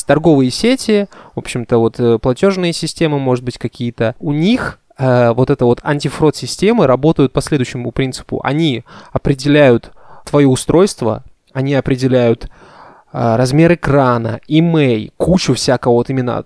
[0.06, 4.14] торговые сети, в общем-то, вот э, платежные системы, может быть, какие-то.
[4.18, 8.40] У них э, вот это вот антифрод-системы работают по следующему принципу.
[8.42, 9.92] Они определяют
[10.24, 11.24] твое устройство,
[11.56, 12.50] они определяют
[13.12, 16.44] а, размер экрана, имей, кучу всякого вот именно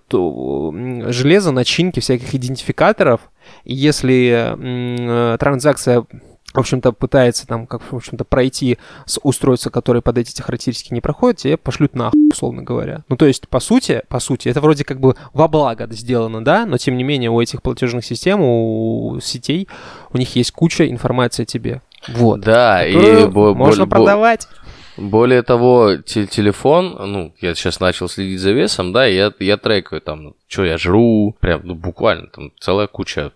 [1.11, 3.20] железа, начинки, всяких идентификаторов.
[3.64, 6.05] И если э, транзакция
[6.53, 11.01] в общем-то, пытается там, как, в общем-то, пройти с устройства, которые под эти характеристики не
[11.01, 13.05] проходят, тебе пошлют нахуй, условно говоря.
[13.09, 16.66] Ну, то есть, по сути, по сути, это вроде как бы во благо сделано, да,
[16.66, 19.68] но, тем не менее, у этих платежных систем, у сетей,
[20.12, 21.83] у них есть куча информации о тебе.
[22.09, 22.40] Вот.
[22.40, 24.49] Да, и можно продавать.
[24.96, 30.00] Более того, те- телефон, ну, я сейчас начал следить за весом, да, я, я трекаю
[30.03, 33.33] там, что я жру, прям, ну, буквально, там, целая куча.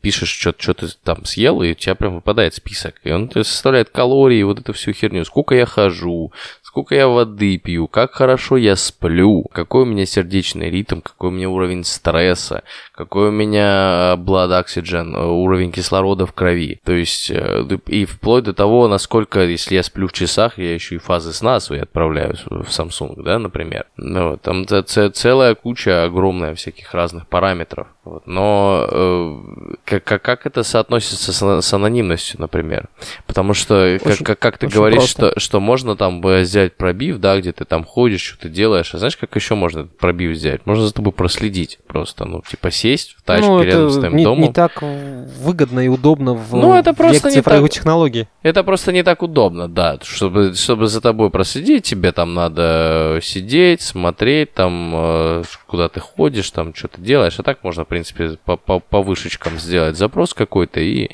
[0.00, 2.94] Пишешь, что ты там съел, и у тебя прям выпадает список.
[3.04, 5.24] И он составляет калории, вот эту всю херню.
[5.24, 6.32] Сколько я хожу,
[6.74, 11.32] сколько я воды пью, как хорошо я сплю, какой у меня сердечный ритм, какой у
[11.32, 16.80] меня уровень стресса, какой у меня э, blood oxygen, э, уровень кислорода в крови.
[16.84, 20.96] То есть, э, и вплоть до того, насколько, если я сплю в часах, я еще
[20.96, 23.86] и фазы сна свои отправляю в Samsung, да, например.
[23.96, 27.86] Ну, там целая куча огромная всяких разных параметров.
[28.04, 28.26] Вот.
[28.26, 32.88] Но э, как, как, это соотносится с, с анонимностью, например?
[33.26, 35.30] Потому что, как, Очень- как, как ты говоришь, просто.
[35.30, 38.94] что, что можно там э, взять пробив, да, где ты там ходишь, что ты делаешь.
[38.94, 40.66] А знаешь, как еще можно этот пробив взять?
[40.66, 42.24] Можно за тобой проследить просто.
[42.24, 44.42] Ну, типа сесть в тачке ну, рядом с твоим не, домом.
[44.42, 48.28] не так выгодно и удобно в Ну, это просто не так- технологий.
[48.42, 49.98] Это просто не так удобно, да.
[50.02, 56.50] Чтобы, чтобы за тобой проследить, тебе там надо сидеть, смотреть, там, э, куда ты ходишь,
[56.50, 57.38] там, что ты делаешь.
[57.38, 61.10] А так можно, в принципе, по, по, по вышечкам сделать запрос какой-то и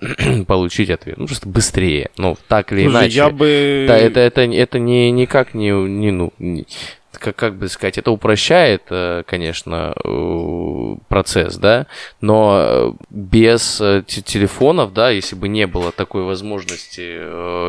[0.46, 1.16] получить ответ.
[1.18, 2.10] Ну, просто быстрее.
[2.16, 3.16] Ну, так или Слушай, иначе.
[3.16, 3.84] я бы...
[3.88, 6.66] Да, это, это, это не, никак не, не, ну, не-
[7.24, 11.86] как, как бы сказать, это упрощает, э, конечно, э, процесс, да,
[12.20, 17.00] но э, без те- телефонов, да, если бы не было такой возможности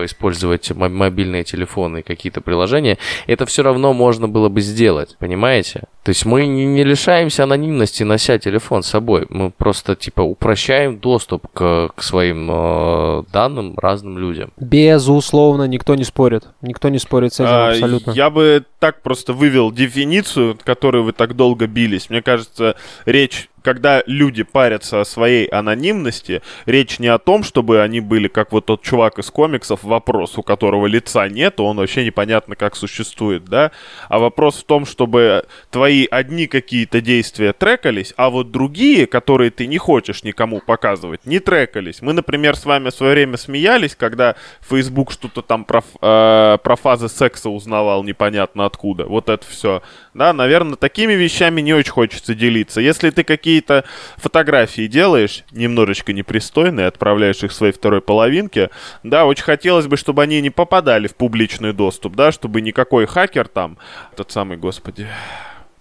[0.06, 5.84] использовать мо- мобильные телефоны и какие-то приложения, это все равно можно было бы сделать, понимаете?
[6.04, 11.48] То есть мы не, лишаемся анонимности, нося телефон с собой, мы просто, типа, упрощаем доступ
[11.54, 14.52] к, к своим э, данным разным людям.
[14.58, 16.44] Безусловно, никто не спорит.
[16.62, 18.12] Никто не спорит с этим А, абсолютно.
[18.12, 22.10] Я бы так просто вывел дефиницию, которой вы так долго бились.
[22.10, 27.99] Мне кажется, речь когда люди парятся о своей анонимности, речь не о том, чтобы они
[27.99, 32.56] были, как вот тот чувак из комиксов, вопрос, у которого лица нет, он вообще непонятно
[32.56, 33.71] как существует, да,
[34.08, 39.65] а вопрос в том, чтобы твои одни какие-то действия трекались, а вот другие, которые ты
[39.65, 42.04] не хочешь никому показывать, не трекались.
[42.04, 46.75] Мы, например, с вами в свое время смеялись, когда Facebook что-то там про, э, про
[46.75, 49.06] фазы секса узнавал непонятно откуда.
[49.06, 49.82] Вот это все.
[50.13, 52.80] Да, наверное, такими вещами не очень хочется делиться.
[52.80, 53.23] Если ты
[53.56, 53.86] какие-то
[54.18, 58.70] фотографии делаешь, немножечко непристойные, отправляешь их своей второй половинке,
[59.04, 63.48] да, очень хотелось бы, чтобы они не попадали в публичный доступ, да, чтобы никакой хакер
[63.48, 63.78] там,
[64.15, 65.08] тот самый, господи,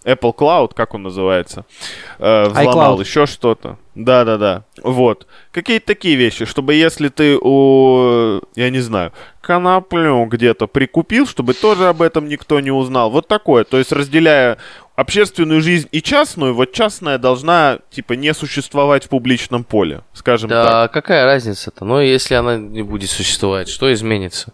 [0.04, 1.64] Apple Cloud, как он называется,
[2.18, 3.04] э, взломал iCloud.
[3.04, 3.78] еще что-то.
[3.94, 4.64] Да-да-да.
[4.82, 5.26] Вот.
[5.50, 11.88] Какие-то такие вещи, чтобы если ты у, я не знаю, коноплю где-то прикупил, чтобы тоже
[11.88, 13.10] об этом никто не узнал.
[13.10, 13.64] Вот такое.
[13.64, 14.58] То есть разделяя
[14.96, 20.64] общественную жизнь и частную, вот частная должна, типа, не существовать в публичном поле, скажем Да,
[20.64, 20.92] так.
[20.92, 21.84] какая разница-то?
[21.84, 24.52] Ну, если она не будет существовать, что изменится?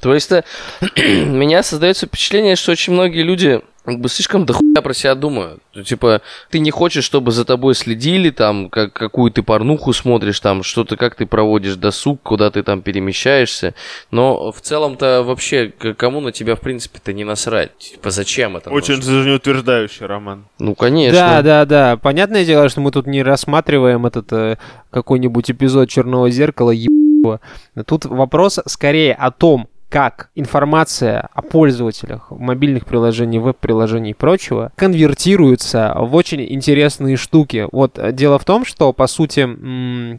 [0.00, 0.44] То есть, э,
[0.96, 5.62] меня создается впечатление, что очень многие люди как бы слишком дохуя про себя думают.
[5.74, 10.40] Ну, Типа, ты не хочешь, чтобы за тобой следили, там, как, какую ты порнуху смотришь,
[10.40, 13.74] там, что-то, как ты проводишь досуг, куда ты там перемещаешься.
[14.10, 17.76] Но в целом-то вообще, кому на тебя, в принципе-то, не насрать.
[17.78, 20.44] Типа, зачем это Очень жизнеутверждающий роман.
[20.58, 21.18] Ну, конечно.
[21.18, 21.96] Да, да, да.
[21.96, 24.56] Понятное дело, что мы тут не рассматриваем этот э,
[24.90, 27.40] какой-нибудь эпизод Черного зеркала ебаного.
[27.86, 35.92] Тут вопрос скорее о том, как информация о пользователях мобильных приложений, веб-приложений и прочего конвертируется
[35.98, 37.66] в очень интересные штуки.
[37.72, 39.42] Вот э, дело в том, что, по сути,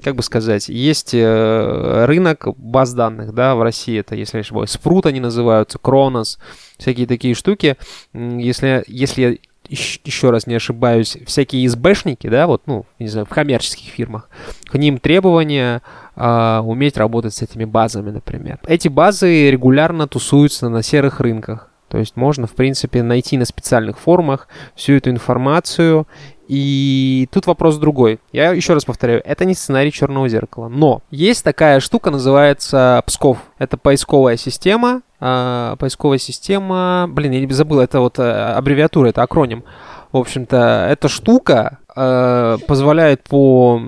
[0.03, 4.71] как бы сказать, есть э, рынок баз данных, да, в России это, если я ошибаюсь,
[4.71, 6.37] Спрут они называются, Кронос,
[6.77, 7.77] всякие такие штуки.
[8.13, 9.29] Если, если я
[9.69, 14.29] ещ- еще раз не ошибаюсь, всякие СБшники, да, вот, ну, не знаю, в коммерческих фирмах,
[14.65, 15.81] к ним требования
[16.23, 18.59] а, уметь работать с этими базами, например.
[18.67, 21.69] Эти базы регулярно тусуются на серых рынках.
[21.87, 26.07] То есть можно, в принципе, найти на специальных форумах всю эту информацию.
[26.47, 28.19] И тут вопрос другой.
[28.31, 30.67] Я еще раз повторяю, это не сценарий черного зеркала.
[30.67, 33.39] Но есть такая штука, называется Псков.
[33.57, 35.01] Это поисковая система.
[35.19, 37.07] а, поисковая система.
[37.09, 39.63] Блин, я не забыл, это вот э, аббревиатура, это акроним.
[40.11, 43.81] В общем-то, эта штука э, позволяет по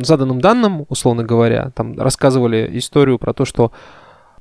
[0.00, 3.72] заданным данным, условно говоря, там рассказывали историю про то, что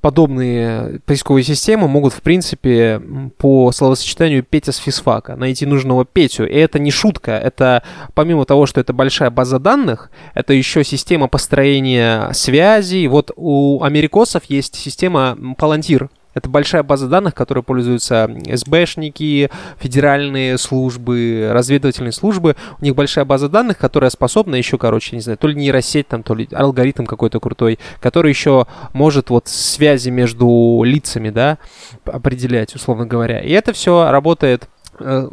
[0.01, 3.01] подобные поисковые системы могут, в принципе,
[3.37, 6.45] по словосочетанию Петя с физфака найти нужного Петю.
[6.45, 7.31] И это не шутка.
[7.31, 13.07] Это помимо того, что это большая база данных, это еще система построения связей.
[13.07, 16.09] Вот у америкосов есть система Palantir.
[16.33, 22.55] Это большая база данных, которой пользуются СБшники, федеральные службы, разведывательные службы.
[22.79, 26.23] У них большая база данных, которая способна еще, короче, не знаю, то ли нейросеть, там,
[26.23, 31.57] то ли алгоритм какой-то крутой, который еще может вот связи между лицами, да,
[32.05, 33.39] определять, условно говоря.
[33.39, 34.69] И это все работает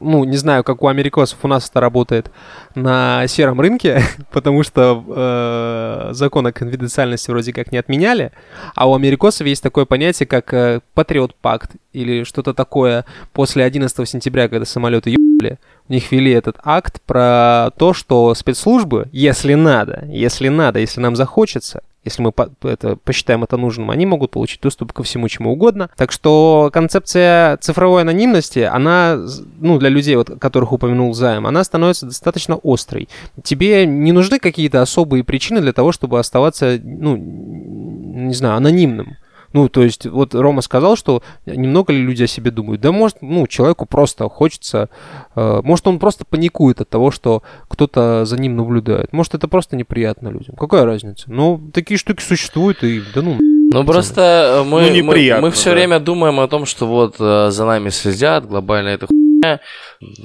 [0.00, 2.30] ну, не знаю, как у америкосов, у нас это работает
[2.74, 4.02] на сером рынке,
[4.32, 8.32] потому что э, закон о конфиденциальности вроде как не отменяли,
[8.74, 13.04] а у америкосов есть такое понятие, как э, Патриот Пакт или что-то такое.
[13.32, 19.08] После 11 сентября, когда самолеты ебали, у них ввели этот акт про то, что спецслужбы,
[19.12, 24.06] если надо, если надо, если нам захочется, если мы по- это, посчитаем это нужным, они
[24.06, 25.90] могут получить доступ ко всему чему угодно.
[25.96, 29.18] Так что концепция цифровой анонимности, она,
[29.60, 33.08] ну, для людей, вот, которых упомянул Займ, она становится достаточно острой.
[33.42, 39.16] Тебе не нужны какие-то особые причины для того, чтобы оставаться, ну, не знаю, анонимным.
[39.52, 42.80] Ну, то есть, вот Рома сказал, что немного ли люди о себе думают.
[42.80, 44.88] Да, может, ну, человеку просто хочется...
[45.34, 49.12] э, может, он просто паникует от того, что кто-то за ним наблюдает.
[49.12, 50.56] Может, это просто неприятно людям.
[50.56, 51.24] Какая разница?
[51.28, 53.38] Ну, такие штуки существуют, и да ну...
[53.70, 55.74] Ну просто э, мы, Ну, мы, неприятно, все да.
[55.76, 59.27] время думаем о том, что вот э, за нами следят, глобально это хуйня,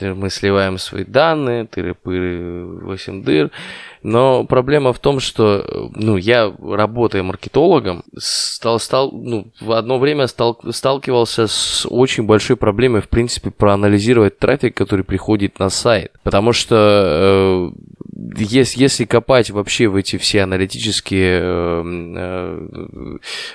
[0.01, 3.51] мы сливаем свои данные, тыры-пыры, 8 дыр.
[4.03, 10.27] Но проблема в том, что, ну, я, работая маркетологом, стал, стал, ну, в одно время
[10.27, 16.11] стал, сталкивался с очень большой проблемой, в принципе, проанализировать трафик, который приходит на сайт.
[16.23, 17.92] Потому что э,
[18.37, 22.67] если, если копать вообще в эти все аналитические э,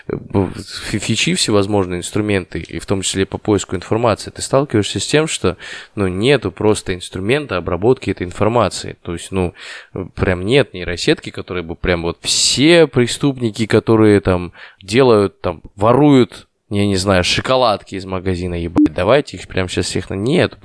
[0.08, 0.52] э,
[0.90, 5.26] фи- фичи, всевозможные инструменты, и в том числе по поиску информации, ты сталкиваешься с тем,
[5.26, 5.56] что
[5.94, 8.96] ну, нету просто инструмента обработки этой информации.
[9.02, 9.54] То есть, ну,
[10.14, 14.52] прям нет нейросетки, которые бы прям вот все преступники, которые там
[14.82, 20.10] делают, там, воруют я не знаю, шоколадки из магазина, ебать, давайте их прямо сейчас всех
[20.10, 20.14] на...
[20.14, 20.58] Нет,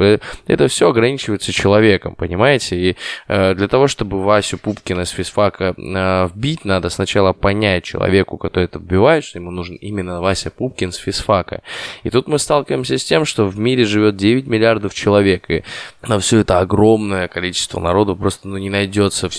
[0.48, 2.76] это все ограничивается человеком, понимаете?
[2.76, 2.98] И
[3.30, 8.66] э, для того, чтобы Васю Пупкина с физфака э, вбить, надо сначала понять человеку, который
[8.66, 11.62] это вбивает, что ему нужен именно Вася Пупкин с физфака.
[12.04, 15.64] И тут мы сталкиваемся с тем, что в мире живет 9 миллиардов человек, и
[16.06, 19.30] на все это огромное количество народу просто ну, не найдется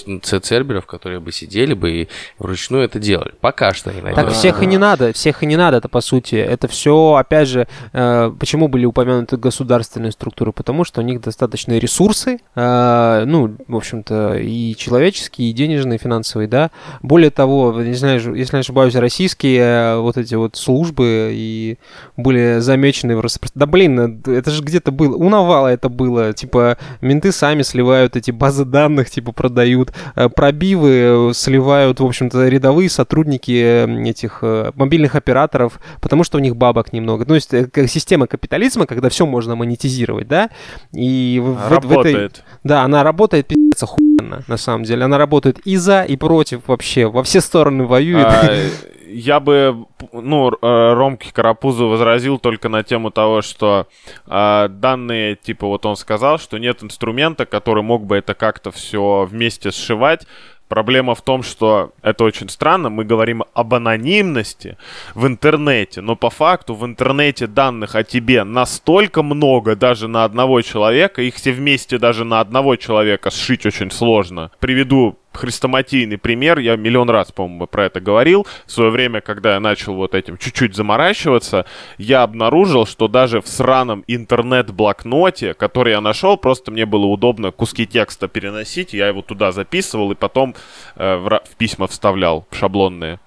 [0.40, 3.34] церберов, которые бы сидели бы и вручную это делали.
[3.42, 4.24] Пока что не найдется.
[4.24, 7.48] Так всех и не надо, всех и не надо, это по сути это все, опять
[7.48, 10.52] же, э, почему были упомянуты государственные структуры?
[10.52, 16.02] Потому что у них достаточные ресурсы, э, ну, в общем-то, и человеческие, и денежные, и
[16.02, 16.70] финансовые, да.
[17.02, 21.78] Более того, не знаю, если не ошибаюсь, российские э, вот эти вот службы и
[22.16, 23.58] были замечены в распространении.
[23.58, 28.30] Да блин, это же где-то было, у Навала это было, типа, менты сами сливают эти
[28.30, 29.92] базы данных, типа, продают,
[30.34, 34.42] пробивы сливают, в общем-то, рядовые сотрудники этих
[34.74, 37.24] мобильных операторов, потому что у них бабок немного.
[37.26, 37.50] Ну, то есть
[37.90, 40.50] система капитализма, когда все можно монетизировать, да,
[40.92, 42.14] и в, работает.
[42.14, 45.04] В этой, да, она работает пиздец охуенно, на самом деле.
[45.04, 48.26] Она работает и за, и против вообще, во все стороны воюет.
[48.26, 48.50] А,
[49.14, 53.86] я бы, ну, э, Ромке Карапузу возразил только на тему того, что
[54.26, 59.26] э, данные, типа, вот он сказал, что нет инструмента, который мог бы это как-то все
[59.30, 60.26] вместе сшивать.
[60.68, 62.88] Проблема в том, что это очень странно.
[62.88, 64.78] Мы говорим об анонимности
[65.14, 70.62] в интернете, но по факту в интернете данных о тебе настолько много даже на одного
[70.62, 74.50] человека, их все вместе даже на одного человека сшить очень сложно.
[74.58, 78.46] Приведу хрестоматийный пример, я миллион раз, по-моему, про это говорил.
[78.66, 81.66] В свое время, когда я начал вот этим чуть-чуть заморачиваться,
[81.98, 87.86] я обнаружил, что даже в сраном интернет-блокноте, который я нашел, просто мне было удобно куски
[87.86, 90.54] текста переносить, я его туда записывал и потом
[90.96, 93.18] э, в, в письма вставлял шаблонные.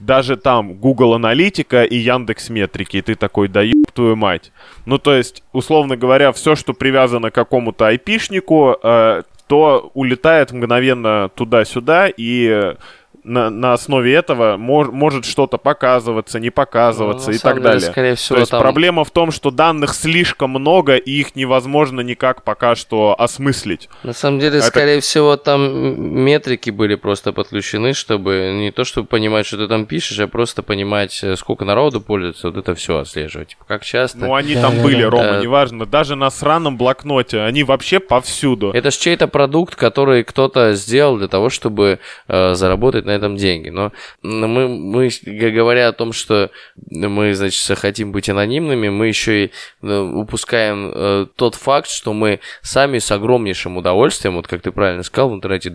[0.00, 4.52] Даже там Google Аналитика и Яндекс Метрики, и ты такой, да еб твою мать.
[4.86, 9.22] Ну, то есть, условно говоря, все, что привязано к какому-то айпишнику, э,
[9.54, 12.74] то улетает мгновенно туда-сюда, и
[13.24, 17.90] на, на основе этого мож, может что-то показываться, не показываться ну, и так деле, далее.
[17.90, 18.60] Скорее всего, То есть там...
[18.60, 23.88] проблема в том, что данных слишком много, и их невозможно никак пока что осмыслить.
[24.02, 24.66] На самом деле, Это...
[24.66, 29.86] скорее всего, там метрики были просто подключены, чтобы не то, чтобы понимать, что ты там
[29.86, 33.48] пишешь, а просто понимать, э, сколько народу пользуется, вот это все отслеживать.
[33.48, 34.18] Типа, как часто.
[34.18, 35.10] Ну, они да, там да, были, да.
[35.10, 35.40] Рома, да.
[35.40, 35.86] неважно.
[35.86, 37.40] Даже на сраном блокноте.
[37.40, 38.70] Они вообще повсюду.
[38.72, 43.70] Это же чей-то продукт, который кто-то сделал для того, чтобы э, заработать на этом деньги.
[43.70, 46.50] Но мы, мы, говоря о том, что
[46.90, 49.50] мы, значит, хотим быть анонимными, мы еще и
[49.82, 55.02] э, упускаем э, тот факт, что мы сами с огромнейшим удовольствием, вот как ты правильно
[55.02, 55.70] сказал, в интернете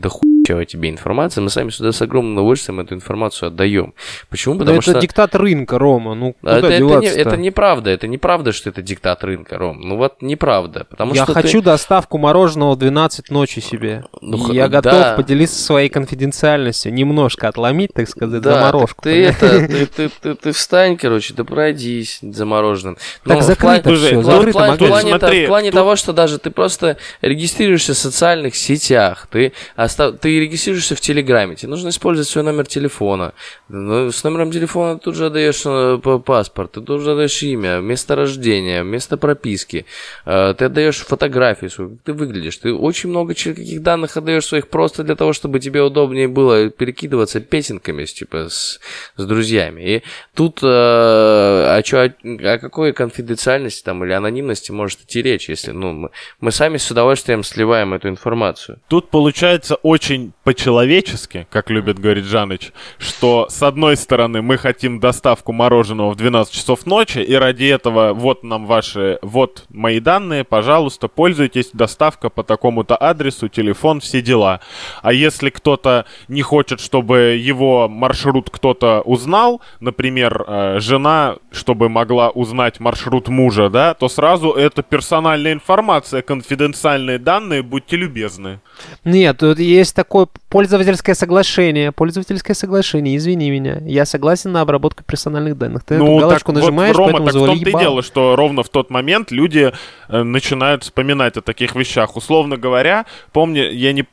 [0.50, 3.94] дохуя тебе информация, мы сами сюда с огромным удовольствием эту информацию отдаем.
[4.30, 4.58] Почему?
[4.58, 4.92] Потому Но что...
[4.92, 8.82] это диктат рынка, Рома, ну куда это, это, не, это неправда, это неправда, что это
[8.82, 9.82] диктат рынка, Ром.
[9.82, 11.66] Ну вот неправда, потому Я что хочу ты...
[11.66, 14.06] доставку мороженого в 12 ночи себе.
[14.22, 15.16] Ну, я готов да.
[15.16, 19.04] поделиться своей конфиденциальностью, немножко отломить, так сказать, да, заморожку.
[19.04, 22.98] Ты это, ты, ты, ты, ты встань, короче, да пройдись замороженным.
[23.26, 24.50] Так ну, закрыто все, закрыто.
[24.50, 29.28] В плане, в плане, в плане того, что даже ты просто регистрируешься в социальных сетях,
[29.32, 33.34] ты, остав, ты регистрируешься в Телеграме, тебе нужно использовать свой номер телефона.
[33.68, 38.16] Ну, с номером телефона тут же отдаешь э, паспорт, ты тут же отдаешь имя, место
[38.16, 39.86] рождения, место прописки,
[40.26, 42.58] э, ты отдаешь фотографию свою, как ты выглядишь.
[42.58, 47.40] Ты очень много каких данных отдаешь своих просто для того, чтобы тебе удобнее было перекидываться
[47.40, 48.80] песенками, типа, с,
[49.18, 49.82] с друзьями.
[49.82, 55.50] И тут э, о, чё, о, о какой конфиденциальности там или анонимности может идти речь,
[55.50, 58.80] если ну, мы, мы сами с удовольствием сливаем эту информацию.
[58.88, 65.52] Тут получается очень по-человечески, как любит говорить Жаныч, что с одной стороны мы хотим доставку
[65.52, 71.08] мороженого в 12 часов ночи, и ради этого вот нам ваши, вот мои данные, пожалуйста,
[71.08, 74.62] пользуйтесь, доставка по такому-то адресу, телефон, все дела.
[75.02, 82.30] А если кто-то не хочет, чтобы его маршрут кто-то узнал, например, э, жена, чтобы могла
[82.30, 88.60] узнать маршрут мужа, да, то сразу это персональная информация, конфиденциальные данные, будьте любезны.
[89.04, 91.92] Нет, тут есть такое пользовательское соглашение.
[91.92, 93.80] Пользовательское соглашение, извини меня.
[93.86, 95.84] Я согласен на обработку персональных данных.
[95.84, 98.64] Ты ну, эту галочку так, нажимаешь, вот, Рома, так в том-то и дело, что ровно
[98.64, 99.72] в тот момент люди
[100.10, 102.16] э, начинают вспоминать о таких вещах.
[102.16, 104.06] Условно говоря, помню, я не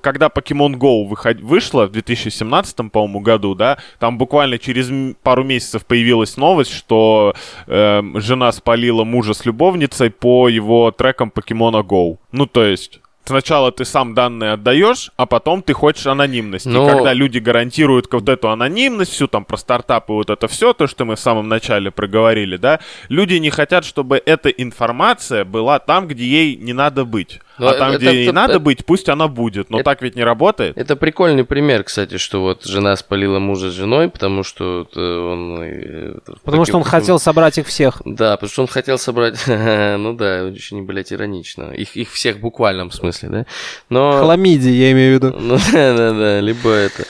[0.00, 1.42] когда Pokemon Go выход...
[1.42, 4.90] вышла в 2017, по-моему, году, да, там буквально через
[5.22, 7.34] пару месяцев появилась новость, что
[7.66, 12.16] э, жена спалила мужа с любовницей по его трекам Pokemon Go.
[12.32, 16.64] Ну, то есть, Сначала ты сам данные отдаешь, а потом ты хочешь анонимность.
[16.64, 20.72] Но- И когда люди гарантируют вот эту анонимность, всю там про стартапы, вот это все,
[20.72, 25.78] то, что мы в самом начале проговорили, да, люди не хотят, чтобы эта информация была
[25.78, 27.40] там, где ей не надо быть.
[27.58, 29.70] Но а там, это- где ей это- надо это- быть, пусть она будет.
[29.70, 30.76] Но это- так ведь не работает.
[30.76, 35.62] Это прикольный пример, кстати, что вот жена спалила мужа с женой, потому что э, он...
[35.62, 38.02] э, Потому что он таким- хотел собрать их всех.
[38.04, 39.42] Да, потому что он хотел собрать...
[39.46, 41.72] ну да, очень, блядь, иронично.
[41.72, 43.46] Их, их всех в буквальном смысле, да?
[43.90, 44.20] Но...
[44.20, 45.36] Хламидии, я имею в виду.
[45.38, 47.04] Ну да, да, да, либо это...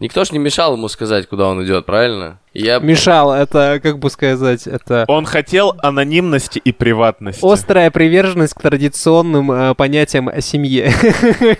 [0.00, 2.38] Никто ж не мешал ему сказать, куда он идет, правильно?
[2.54, 2.78] Я...
[2.78, 7.44] Мешал, это, как бы сказать, это Он хотел анонимности и приватности.
[7.44, 10.90] острая приверженность к традиционным э, понятиям о семье.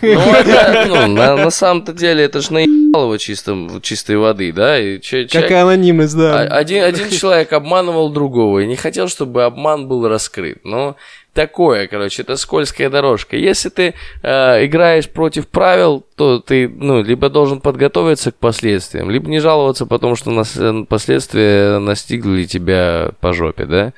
[0.02, 4.80] Ну, это, ну, на, на самом-то деле, это ж наебал его чисто, чистой воды, да?
[4.80, 6.38] И че- Как и анонимность, а- да.
[6.56, 10.64] один, один человек обманывал другого и не хотел, чтобы обман был раскрыт.
[10.64, 10.96] Но
[11.32, 13.36] такое, короче, это скользкая дорожка.
[13.36, 19.28] Если ты э, играешь против правил, то ты, ну, либо должен подготовиться к последствиям, либо
[19.28, 23.92] не жаловаться, потому что нас, э, последствия настигли тебя по жопе, да?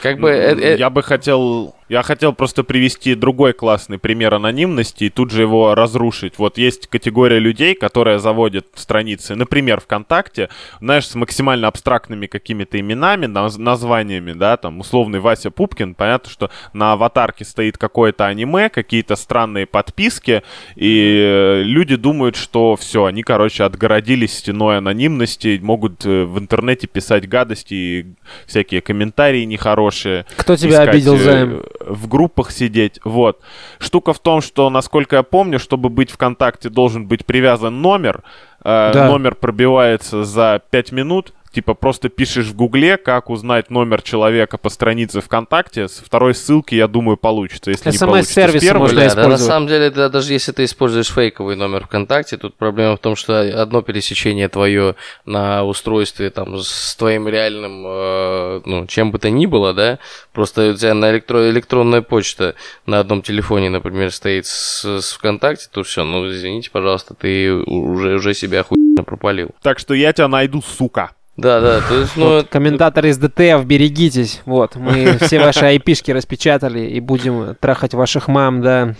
[0.00, 0.30] Как бы...
[0.30, 1.74] э, э, Я бы хотел...
[1.94, 6.38] Я хотел просто привести другой классный пример анонимности и тут же его разрушить.
[6.38, 10.48] Вот есть категория людей, которая заводит страницы, например, ВКонтакте,
[10.80, 16.50] знаешь, с максимально абстрактными какими-то именами, наз- названиями, да, там, условный Вася Пупкин, понятно, что
[16.72, 20.42] на аватарке стоит какое-то аниме, какие-то странные подписки,
[20.74, 26.88] и э, люди думают, что все, они, короче, отгородились стеной анонимности, могут э, в интернете
[26.88, 28.06] писать гадости и
[28.48, 31.62] всякие комментарии нехорошие Кто тебя искать, обидел, э, Займ?
[31.86, 33.40] В группах сидеть, вот.
[33.78, 38.22] Штука в том, что, насколько я помню, чтобы быть ВКонтакте, должен быть привязан номер.
[38.64, 39.08] Э, Да.
[39.08, 41.32] Номер пробивается за 5 минут.
[41.54, 45.86] Типа просто пишешь в Гугле, как узнать номер человека по странице ВКонтакте.
[45.86, 47.70] С второй ссылки, я думаю, получится.
[47.70, 49.40] Если не получится с SMS-сервисы первой, можно да, на использовать.
[49.40, 53.40] самом деле, да, даже если ты используешь фейковый номер ВКонтакте, тут проблема в том, что
[53.62, 54.96] одно пересечение твое
[55.26, 60.00] на устройстве там с твоим реальным, э, ну, чем бы то ни было, да,
[60.32, 65.68] просто у тебя на электро- электронная почта на одном телефоне, например, стоит с, с ВКонтакте,
[65.70, 69.50] то все, ну, извините, пожалуйста, ты уже, уже себя охуенно пропалил.
[69.62, 71.12] Так что я тебя найду, сука.
[71.36, 74.40] Да, да, то есть, ну, Вот, комментаторы из ДТФ, берегитесь.
[74.46, 78.94] Вот, мы все ваши айпишки распечатали и будем трахать ваших мам, да.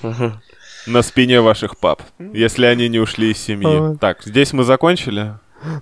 [0.86, 3.96] На спине ваших пап, если они не ушли из семьи.
[3.98, 5.34] Так, здесь мы закончили.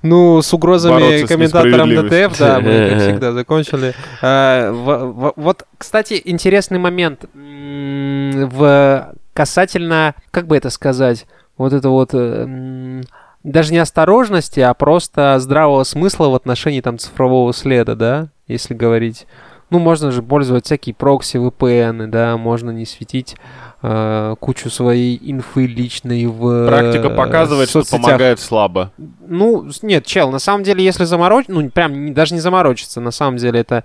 [0.03, 1.88] Ну, с угрозами комментаторам.
[2.09, 3.94] ДТФ, да, мы, как всегда, закончили.
[4.20, 11.26] А, в- в- Вот, кстати, интересный момент в касательно, как бы это сказать,
[11.57, 13.03] вот это вот э, м,
[13.45, 19.26] даже не осторожности, а просто здравого смысла в отношении там цифрового следа, да, если говорить.
[19.70, 23.36] Ну, можно же пользовать всякие прокси, VPN, да, можно не светить
[23.80, 28.03] э, кучу своей инфы личной в Практика э, показывает, что соцсетях.
[28.03, 28.93] помогает слабо.
[29.26, 33.38] Ну, нет, чел, на самом деле, если заморочиться, ну, прям даже не заморочиться, на самом
[33.38, 33.84] деле это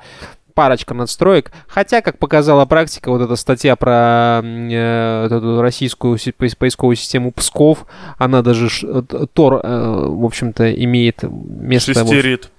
[0.57, 1.51] парочка надстроек.
[1.67, 6.95] Хотя, как показала практика, вот эта статья про э, вот эту российскую си- поис- поисковую
[6.95, 7.85] систему Псков,
[8.17, 9.03] она даже э,
[9.33, 11.91] Тор, э, в общем-то, имеет место...
[11.93, 12.09] вот- Шестерит.
[12.09, 12.49] шестерит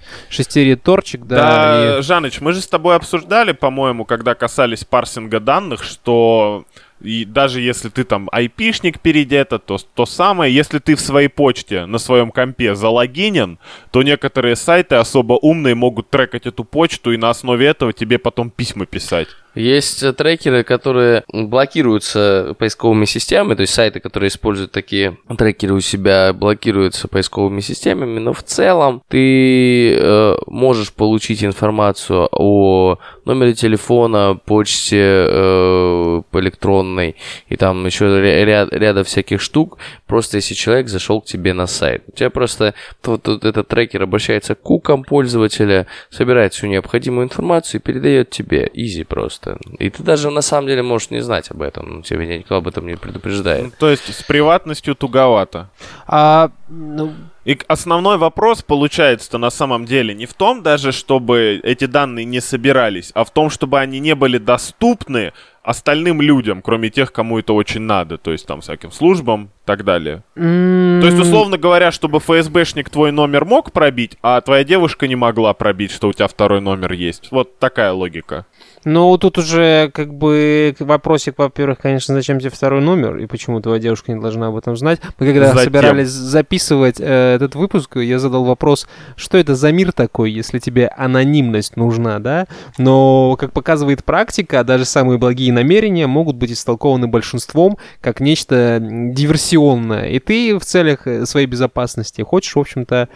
[0.77, 1.37] Торчик, да.
[1.37, 6.65] Да, и- Жаныч, мы же с тобой обсуждали, по-моему, когда касались парсинга данных, что
[7.01, 11.87] и даже если ты там айпишник перейдет, то то самое, если ты в своей почте
[11.87, 13.59] на своем компе залогинен,
[13.93, 18.51] то некоторые сайты особо умные могут трекать эту почту и на основе этого тебе потом
[18.51, 19.29] письма писать.
[19.59, 25.81] Есть э, трекеры, которые блокируются поисковыми системами, то есть сайты, которые используют такие трекеры у
[25.81, 34.39] себя, блокируются поисковыми системами, но в целом ты э, можешь получить информацию о номере телефона,
[34.47, 37.17] почте э, электронной
[37.49, 41.67] и там еще ря- ряд, ряда всяких штук, просто если человек зашел к тебе на
[41.67, 42.05] сайт.
[42.07, 47.81] У тебя просто вот, вот этот трекер обращается к кукам пользователя, собирает всю необходимую информацию
[47.81, 48.71] и передает тебе.
[48.73, 49.48] Изи просто.
[49.79, 51.97] И ты даже на самом деле можешь не знать об этом.
[51.97, 53.65] Ну, Тебя никто об этом не предупреждает.
[53.65, 55.71] Ну, то есть с приватностью туговато.
[56.07, 57.13] А, ну,
[57.45, 62.41] И основной вопрос получается-то на самом деле не в том даже, чтобы эти данные не
[62.41, 65.33] собирались, а в том, чтобы они не были доступны
[65.63, 69.85] остальным людям, кроме тех, кому это очень надо, то есть там всяким службам и так
[69.85, 70.23] далее.
[70.35, 75.53] То есть, условно говоря, чтобы ФСБшник твой номер мог пробить, а твоя девушка не могла
[75.53, 77.29] пробить, что у тебя второй номер есть.
[77.31, 78.47] Вот такая логика.
[78.85, 83.81] Ну, тут уже как бы вопросик, во-первых, конечно, зачем тебе второй номер и почему твоя
[83.81, 85.01] девушка не должна об этом знать.
[85.19, 85.65] Мы когда Затем.
[85.65, 90.89] собирались записывать э, этот выпуск, я задал вопрос, что это за мир такой, если тебе
[90.89, 92.47] анонимность нужна, да?
[92.77, 100.09] Но, как показывает практика, даже самые благие намерения могут быть истолкованы большинством как нечто диверсионное.
[100.09, 103.09] И ты в целях э, своей безопасности хочешь, в общем-то,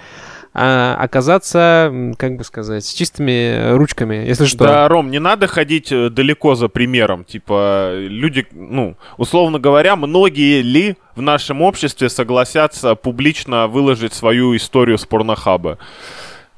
[0.55, 4.65] а, оказаться, как бы сказать, с чистыми ручками, если что.
[4.65, 7.25] Да, Ром, не надо ходить э, далеко за примером.
[7.25, 14.99] Типа, люди, ну, условно говоря, многие ли в нашем обществе согласятся публично выложить свою историю
[14.99, 15.79] с порнохаба?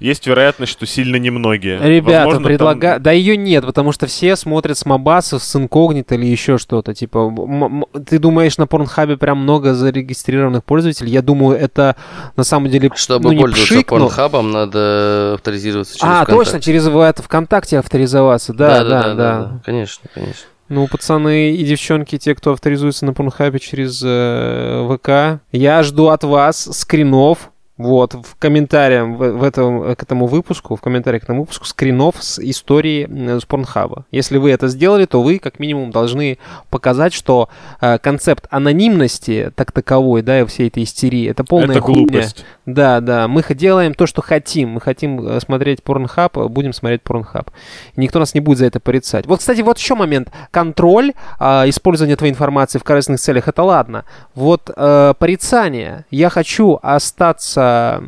[0.01, 1.79] Есть вероятность, что сильно немногие.
[1.81, 2.93] Ребята, Возможно, предлага...
[2.95, 6.95] там- Да ее нет, потому что все смотрят с Мобасов, с инкогнито или еще что-то.
[6.95, 11.11] Типа, м- м- ты думаешь, на Порнхабе прям много зарегистрированных пользователей?
[11.13, 11.95] Я думаю, это
[12.37, 16.35] на самом деле Чтобы ну, не пользоваться пшик, но- порнхабом, надо авторизироваться через А, ВКонтакте.
[16.35, 18.53] точно, через в- это ВКонтакте авторизоваться.
[18.53, 19.61] Да, да, да.
[19.65, 20.47] Конечно, конечно.
[20.71, 26.25] Ну, пацаны и девчонки, те, кто авторизуется на Порнхабе через э, ВК, я жду от
[26.25, 27.51] вас скринов.
[27.77, 32.17] Вот, в комментариях в, в этом, к этому выпуску, в комментариях к этому выпуску, скринов
[32.21, 34.05] с истории э, с Порнхаба.
[34.13, 36.39] Если вы это сделали, то вы, как минимум, должны
[36.71, 37.49] показать, что
[37.81, 42.07] э, концепт анонимности, так таковой, да, и всей этой истерии, это полная Это хуйня.
[42.07, 42.45] глупость.
[42.65, 44.71] Да, да, мы делаем то, что хотим.
[44.71, 47.51] Мы хотим э, смотреть порнхаб, э, будем смотреть порнхаб.
[47.97, 49.27] Никто нас не будет за это порицать.
[49.27, 50.29] Вот, кстати, вот еще момент.
[50.53, 54.05] Контроль, а, использование твоей информации в корыстных целях, это ладно.
[54.37, 56.05] Вот э, порицание.
[56.11, 57.64] Я хочу остаться...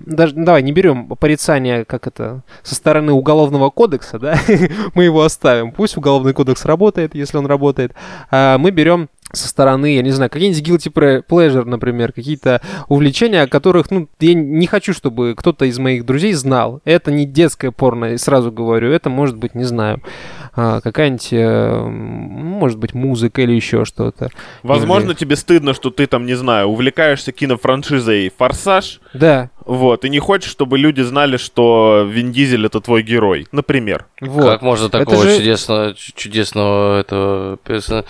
[0.07, 4.39] Даже, ну, давай, не берем порицание, как это, со стороны уголовного кодекса, да?
[4.95, 5.73] мы его оставим.
[5.73, 7.95] Пусть уголовный кодекс работает, если он работает.
[8.31, 13.49] А мы берем со стороны, я не знаю, какие-нибудь guilty pleasure, например, какие-то увлечения, о
[13.49, 16.81] которых, ну, я не хочу, чтобы кто-то из моих друзей знал.
[16.85, 18.91] Это не детское порно, сразу говорю.
[18.91, 20.01] Это может быть, не знаю,
[20.57, 24.31] какая-нибудь, э, может быть, музыка или еще что-то.
[24.63, 30.09] Возможно, Или- тебе стыдно, что ты там, не знаю, увлекаешься кинофраншизой «Форсаж», Да, вот, и
[30.09, 34.07] не хочешь, чтобы люди знали, что Вин Дизель— это твой герой, например.
[34.21, 34.47] вот.
[34.49, 38.05] Как можно Это такого же- чудесного, чу- чудесного этого персона-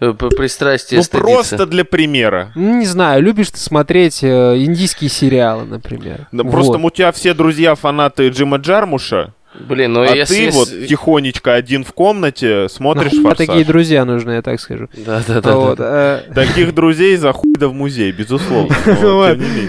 [0.00, 1.32] э, п- пристрастия Ну, стыдиться?
[1.34, 2.50] просто для примера.
[2.56, 6.26] Ну, Не знаю, любишь ты смотреть э, индийские сериалы, например.
[6.32, 6.50] Да Вот.
[6.52, 10.46] Просто у тебя все друзья фанаты Джима Джармуша, Блин, ну а если...
[10.46, 13.46] ты вот тихонечко один в комнате смотришь Нахуя «Форсаж».
[13.46, 14.88] такие друзья нужны, я так скажу.
[14.94, 15.56] Да-да-да.
[15.56, 18.74] Вот, э, Таких друзей за хуй да в музей, безусловно.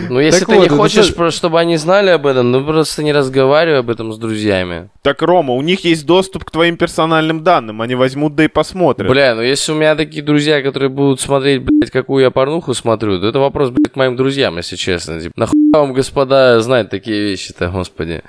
[0.10, 3.90] Ну, если ты не хочешь, чтобы они знали об этом, ну просто не разговаривай об
[3.90, 4.90] этом с друзьями.
[5.02, 7.82] Так, Рома, у них есть доступ к твоим персональным данным.
[7.82, 9.10] Они возьмут да и посмотрят.
[9.10, 13.20] Бля, ну если у меня такие друзья, которые будут смотреть, блядь, какую я порнуху смотрю,
[13.20, 15.20] то это вопрос, блядь, к моим друзьям, если честно.
[15.20, 18.22] Типа, нахуй вам, господа, знать такие вещи-то, господи.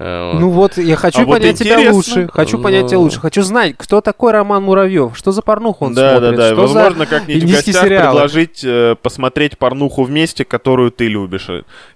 [0.00, 0.40] Э, вот.
[0.40, 1.94] Ну вот, я хочу А вот понять тебя интересно.
[1.94, 2.28] лучше.
[2.32, 2.62] Хочу Ну.
[2.62, 3.20] понять тебя лучше.
[3.20, 6.54] Хочу знать, кто такой Роман Муравьев, что за порнуху он да, смотрит, да, да.
[6.54, 8.06] что за Возможно, как-нибудь в гостях сериалы.
[8.16, 11.48] предложить э, посмотреть порнуху вместе, которую ты любишь.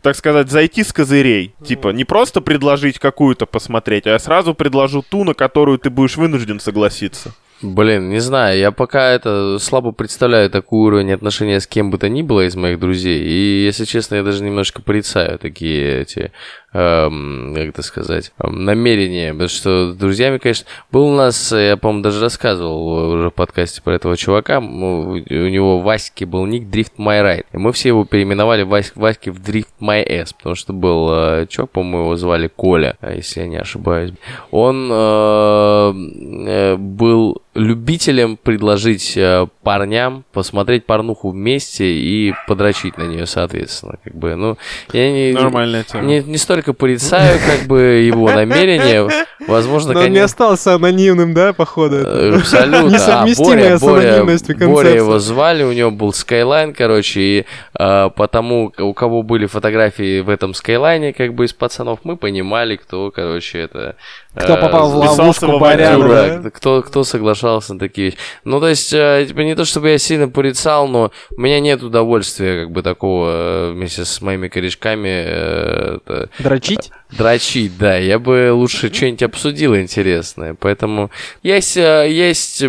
[0.03, 1.55] Так сказать, зайти с козырей.
[1.67, 6.19] Типа, не просто предложить какую-то посмотреть, а я сразу предложу ту, на которую ты будешь
[6.19, 7.33] вынужден согласиться.
[7.63, 12.09] Блин, не знаю, я пока это слабо представляю такой уровень отношения с кем бы то
[12.11, 13.23] ни было из моих друзей.
[13.23, 16.33] И, если честно, я даже немножко порицаю такие эти,
[16.75, 19.33] эм, как это сказать, эм, намерения.
[19.33, 23.81] Потому что с друзьями, конечно, был у нас, я, по-моему, даже рассказывал уже в подкасте
[23.83, 24.59] про этого чувака.
[24.59, 24.63] У
[25.17, 27.47] него Васьки был ник Drift My Ride.
[27.53, 31.47] И мы все его переименовали Вась, Васьки в Drift My S, потому что был э,
[31.49, 34.13] чувак, по-моему, его звали Коля, если я не ошибаюсь.
[34.51, 35.93] Он э,
[36.47, 39.17] э, был любителем предложить
[39.63, 43.99] парням посмотреть порнуху вместе и подрочить на нее, соответственно.
[44.03, 44.59] Как бы, ну,
[44.93, 46.05] я не, Нормальная тема.
[46.05, 49.09] не, не столько порицаю, как бы, его намерения.
[49.47, 51.97] Возможно, Но он не остался анонимным, да, походу?
[51.97, 52.89] Э, Абсолютно.
[52.95, 57.47] Несовместимая А, с Боря, анонимностью Боря, Боря его звали, у него был Skyline, короче, и
[57.79, 62.77] э, потому, у кого были фотографии в этом Skyline, как бы из пацанов, мы понимали,
[62.77, 63.97] кто, короче, это...
[64.35, 66.51] Кто э, попал в ловушку авантюру, да?
[66.51, 68.19] кто, кто соглашался на такие вещи.
[68.45, 71.83] Ну, то есть, э, типа, не то чтобы я сильно порицал, но у меня нет
[71.83, 76.92] удовольствия, как бы, такого вместе с моими корешками э, это, Дрочить?
[77.17, 77.97] Дрочить, да.
[77.97, 80.55] Я бы лучше что-нибудь обсудил интересное.
[80.55, 81.11] Поэтому
[81.43, 82.65] есть, э, есть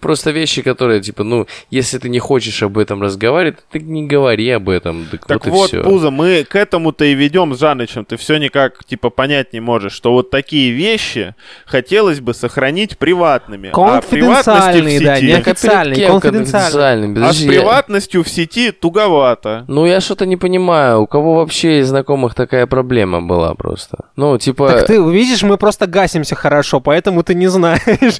[0.00, 4.06] просто вещи, которые, типа, ну, если ты не хочешь об этом разговаривать, то ты не
[4.06, 5.06] говори об этом.
[5.10, 5.84] Так, Так вот, вот.
[5.84, 8.04] Пузо, мы к этому-то и ведем с Жанычем.
[8.04, 11.34] Ты все никак, типа, понять не можешь, что вот такие вещи
[11.66, 13.70] хотелось бы сохранить приватными.
[13.72, 15.26] А Конфиденциальные, да, сети...
[15.26, 17.24] не а официальные, конфиденциальные.
[17.24, 19.64] А с приватностью в сети туговато.
[19.68, 23.77] Ну, я что-то не понимаю, у кого вообще из знакомых такая проблема была просто.
[23.78, 24.04] Просто.
[24.16, 24.68] Ну, типа...
[24.68, 28.18] Так ты видишь, мы просто гасимся хорошо, поэтому ты не знаешь.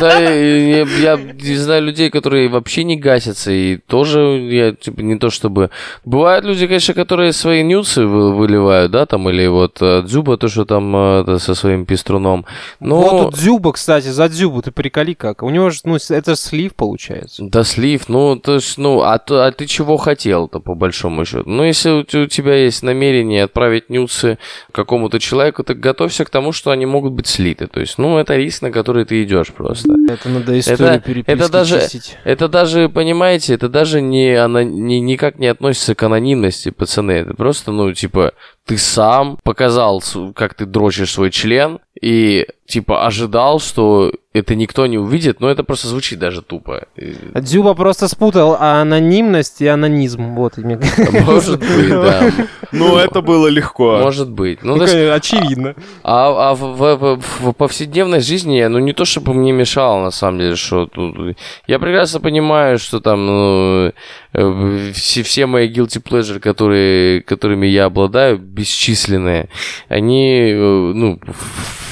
[0.00, 5.16] Да, я, я, я знаю людей, которые вообще не гасятся, и тоже я, типа, не
[5.16, 5.70] то чтобы...
[6.04, 10.48] Бывают люди, конечно, которые свои нюцы вы- выливают, да, там, или вот э, Дзюба, то,
[10.48, 12.46] что там э, это со своим пеструном.
[12.80, 13.00] Но...
[13.00, 15.42] Вот у Дзюба, кстати, за Дзюбу ты приколи как.
[15.42, 17.42] У него же, ну, это слив получается.
[17.44, 21.48] Да, слив, ну, то есть, ну, а, а ты чего хотел-то, по большому счету?
[21.50, 24.38] Ну, если у тебя есть намерение отправить нюцы
[24.72, 27.66] какому-то человеку, так готовься к тому, что они могут быть слиты.
[27.66, 29.94] То есть, ну, это риск, на который ты идешь просто.
[30.08, 32.16] Это надо историю Это- переписки это даже- чистить.
[32.24, 37.12] Это даже, понимаете, это даже не, ана- не, никак не относится к анонимности, пацаны.
[37.12, 38.32] Это просто, ну, типа,
[38.70, 40.00] ты сам показал,
[40.36, 45.64] как ты дрочишь свой член, и, типа, ожидал, что это никто не увидит, но это
[45.64, 46.86] просто звучит даже тупо.
[47.34, 50.34] Дзюба просто спутал анонимность и анонизм.
[50.36, 50.78] Вот, и мне
[51.26, 52.30] Может быть, да.
[52.70, 53.98] Ну, это было легко.
[53.98, 54.62] Может быть.
[54.62, 55.74] Ну, Ну, очевидно.
[56.04, 60.54] а, а в, повседневной жизни, я, ну, не то чтобы мне мешало, на самом деле,
[60.54, 61.36] что тут...
[61.66, 63.92] Я прекрасно понимаю, что там, ну,
[64.32, 69.48] все, все мои guilty pleasure, которые, которыми я обладаю, бесчисленные,
[69.88, 71.20] они, э, ну,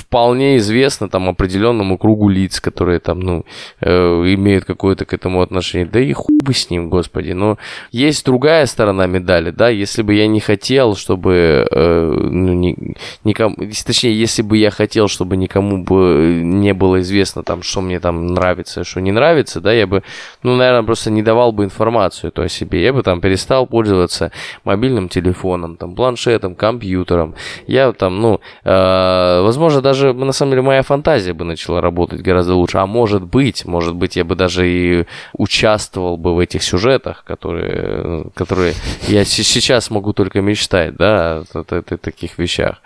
[0.09, 3.44] вполне известны там определенному кругу лиц, которые там, ну,
[3.80, 3.90] э,
[4.34, 5.86] имеют какое-то к этому отношение.
[5.86, 7.32] Да и хуй бы с ним, господи.
[7.32, 7.59] Но
[7.92, 13.56] есть другая сторона медали, да, если бы я не хотел, чтобы, э, ну, ни- никому,
[13.86, 18.28] точнее, если бы я хотел, чтобы никому бы не было известно там, что мне там
[18.28, 20.02] нравится, что не нравится, да, я бы,
[20.42, 22.82] ну, наверное, просто не давал бы информацию то о себе.
[22.82, 24.32] Я бы там перестал пользоваться
[24.64, 27.34] мобильным телефоном, там, планшетом, компьютером.
[27.66, 32.55] Я там, ну, э, возможно, даже, на самом деле, моя фантазия бы начала работать гораздо
[32.55, 32.78] лучше.
[32.78, 38.24] А может быть, может быть, я бы даже и участвовал бы в этих сюжетах, которые,
[38.34, 38.74] которые
[39.09, 42.82] я се- сейчас могу только мечтать, да, о, о- о таких вещах.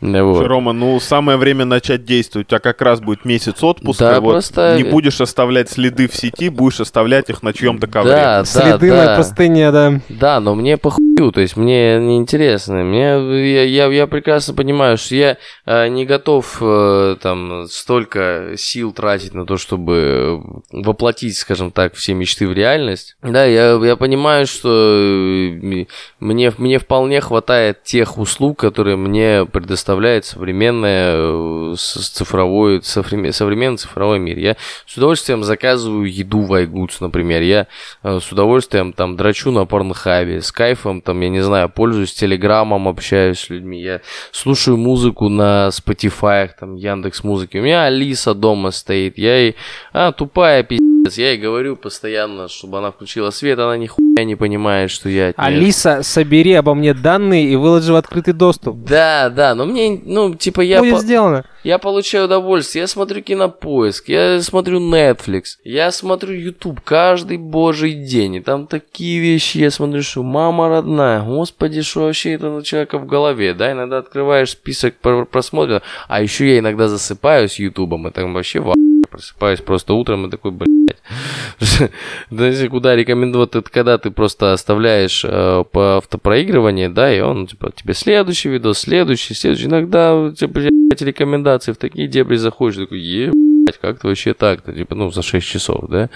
[0.00, 0.46] Вот.
[0.46, 2.46] Рома, ну самое время начать действовать.
[2.46, 4.04] У тебя как раз будет месяц отпуска.
[4.12, 8.12] Да, вот просто- Не будешь оставлять следы в сети, будешь оставлять их на чьем-то ковре.
[8.12, 9.04] Да, да, Следы да.
[9.04, 10.00] на простыне, да.
[10.08, 12.84] Да, но мне похую, то есть мне неинтересно.
[12.84, 15.36] Мне, я, я, я прекрасно понимаю, что я
[15.66, 20.40] э, не готов э, там столько сил тратить на то, чтобы
[20.70, 23.16] воплотить, скажем так, все мечты в реальность.
[23.22, 25.86] Да, я, я понимаю, что э,
[26.20, 33.78] мне, мне вполне хватает тех услуг, которые мне предоставляет современная э, с- цифровой, современ- современный
[33.78, 34.38] цифровой мир.
[34.38, 37.42] Я с удовольствием заказываю еду в iGoods, например.
[37.42, 37.66] Я
[38.02, 42.88] э, с удовольствием там драчу на порнхабе, с кайфом там, я не знаю, пользуюсь телеграммом,
[42.88, 44.00] общаюсь с людьми, я
[44.32, 47.58] слушаю музыку на Spotify, там, Яндекс Музыки.
[47.58, 49.56] У меня Алиса дома стоит, я ей,
[49.92, 54.90] а, тупая пиздец, я ей говорю постоянно, чтобы она включила свет, она нихуя не понимает,
[54.90, 58.76] что я от Алиса, собери обо мне данные и выложи в открытый доступ.
[58.84, 61.44] Да, да, но мне, ну, типа, я, Будет по- сделано.
[61.64, 68.36] я получаю удовольствие, я смотрю кинопоиск, я смотрю Netflix, я смотрю YouTube каждый божий день,
[68.36, 72.98] и там такие вещи я смотрю, что мама родная, господи, что вообще это у человека
[72.98, 78.08] в голове, да, иногда открываешь список про- просмотров, а еще я иногда засыпаю с Ютубом,
[78.08, 78.72] и там вообще в
[79.10, 80.68] просыпаюсь просто утром и такой, блядь.
[82.30, 87.72] Знаете, куда рекомендовать, это когда ты просто оставляешь э, по автопроигрыванию, да, и он, типа,
[87.74, 89.66] тебе следующий видос, следующий, следующий.
[89.66, 94.94] Иногда, тебя, блядь, рекомендации в такие дебри заходишь, такой, ебать, как то вообще так-то, типа,
[94.94, 96.08] ну, за 6 часов, да.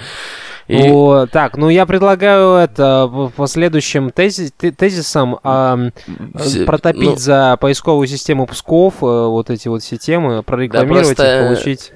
[0.68, 5.90] И- О, так, ну я предлагаю это в последующим тези- те- тезисам ам,
[6.38, 11.24] Все- протопить ну, за поисковую систему Псков э, вот эти вот все темы, прорекламировать просто,
[11.24, 11.92] и э, получить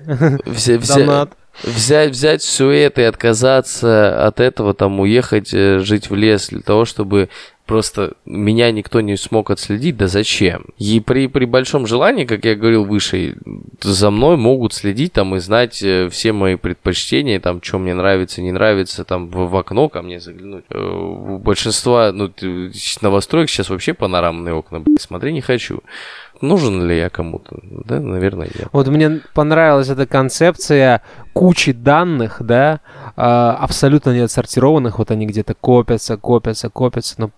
[0.56, 1.30] вся- донат.
[1.62, 6.60] Взять, взять все это и отказаться от этого, там, уехать э, жить в лес для
[6.60, 7.28] того, чтобы
[7.66, 10.66] просто меня никто не смог отследить, да зачем?
[10.78, 13.36] И при, при большом желании, как я говорил выше,
[13.80, 18.42] за мной могут следить там и знать э, все мои предпочтения, там, что мне нравится,
[18.42, 20.64] не нравится, там, в, в окно ко мне заглянуть.
[20.70, 22.30] Э, У большинства, ну,
[23.00, 25.80] новостроек сейчас вообще панорамные окна, блядь, смотри, не хочу.
[26.40, 27.58] Нужен ли я кому-то?
[27.62, 28.68] Да, наверное, нет.
[28.72, 31.00] Вот мне понравилась эта концепция
[31.32, 32.80] кучи данных, да,
[33.16, 37.30] абсолютно не отсортированных, вот они где-то копятся, копятся, копятся, но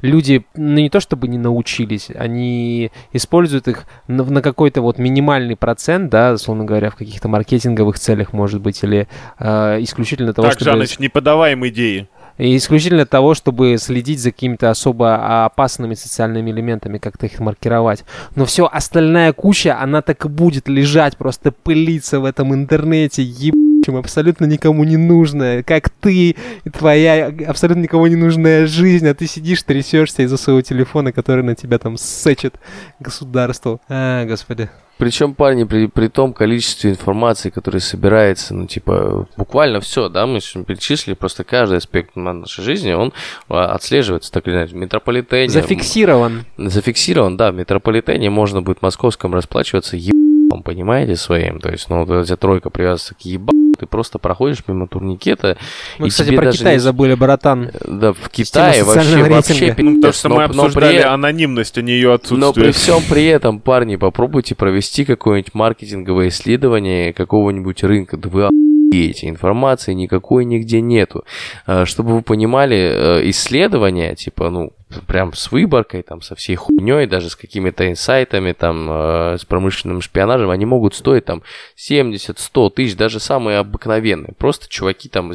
[0.00, 5.56] люди, ну не то чтобы не научились, они используют их на, на какой-то вот минимальный
[5.56, 9.08] процент, да, условно говоря, в каких-то маркетинговых целях, может быть, или
[9.38, 10.72] а, исключительно того, Так, чтобы...
[10.72, 12.08] Жаныч, не подавай им идеи.
[12.42, 18.04] Исключительно того, чтобы следить за какими-то особо опасными социальными элементами, как-то их маркировать.
[18.34, 23.60] Но все остальная куча, она так и будет лежать, просто пылиться в этом интернете, ебать
[23.84, 29.14] чем абсолютно никому не нужная, как ты и твоя абсолютно никому не нужная жизнь, а
[29.14, 32.56] ты сидишь, трясешься из-за своего телефона, который на тебя там сечет
[32.98, 33.80] государство.
[33.88, 34.68] А, господи.
[35.00, 40.40] Причем, парни, при, при том количестве информации, которая собирается, ну, типа, буквально все, да, мы
[40.40, 43.14] перечислили, просто каждый аспект нашей жизни, он
[43.48, 45.48] а, отслеживается, так или иначе, в метрополитене.
[45.48, 46.44] Зафиксирован.
[46.58, 52.10] Зафиксирован, да, в метрополитене можно будет московском расплачиваться ебаном, понимаете, своим, то есть, ну, вот
[52.10, 55.56] эта тройка привязывается к ебану, ты просто проходишь мимо турникета.
[55.98, 56.78] Мы, и кстати, про Китай не...
[56.78, 57.70] забыли, братан.
[57.86, 61.02] Да, в Китае вообще, вообще ну, то, что но, мы обсуждали при...
[61.02, 62.40] анонимность, а не ее отсутствие.
[62.40, 68.18] Но при всем при этом, парни, попробуйте провести какое-нибудь маркетинговое исследование какого-нибудь рынка.
[68.18, 68.48] Да вы
[68.92, 71.24] эти информации никакой нигде нету.
[71.66, 74.72] А, чтобы вы понимали, э, исследования, типа, ну,
[75.06, 80.00] прям с выборкой, там, со всей хуйней, даже с какими-то инсайтами, там, э, с промышленным
[80.00, 81.42] шпионажем, они могут стоить там
[81.76, 84.34] 70-100 тысяч, даже самые обыкновенные.
[84.36, 85.32] Просто чуваки там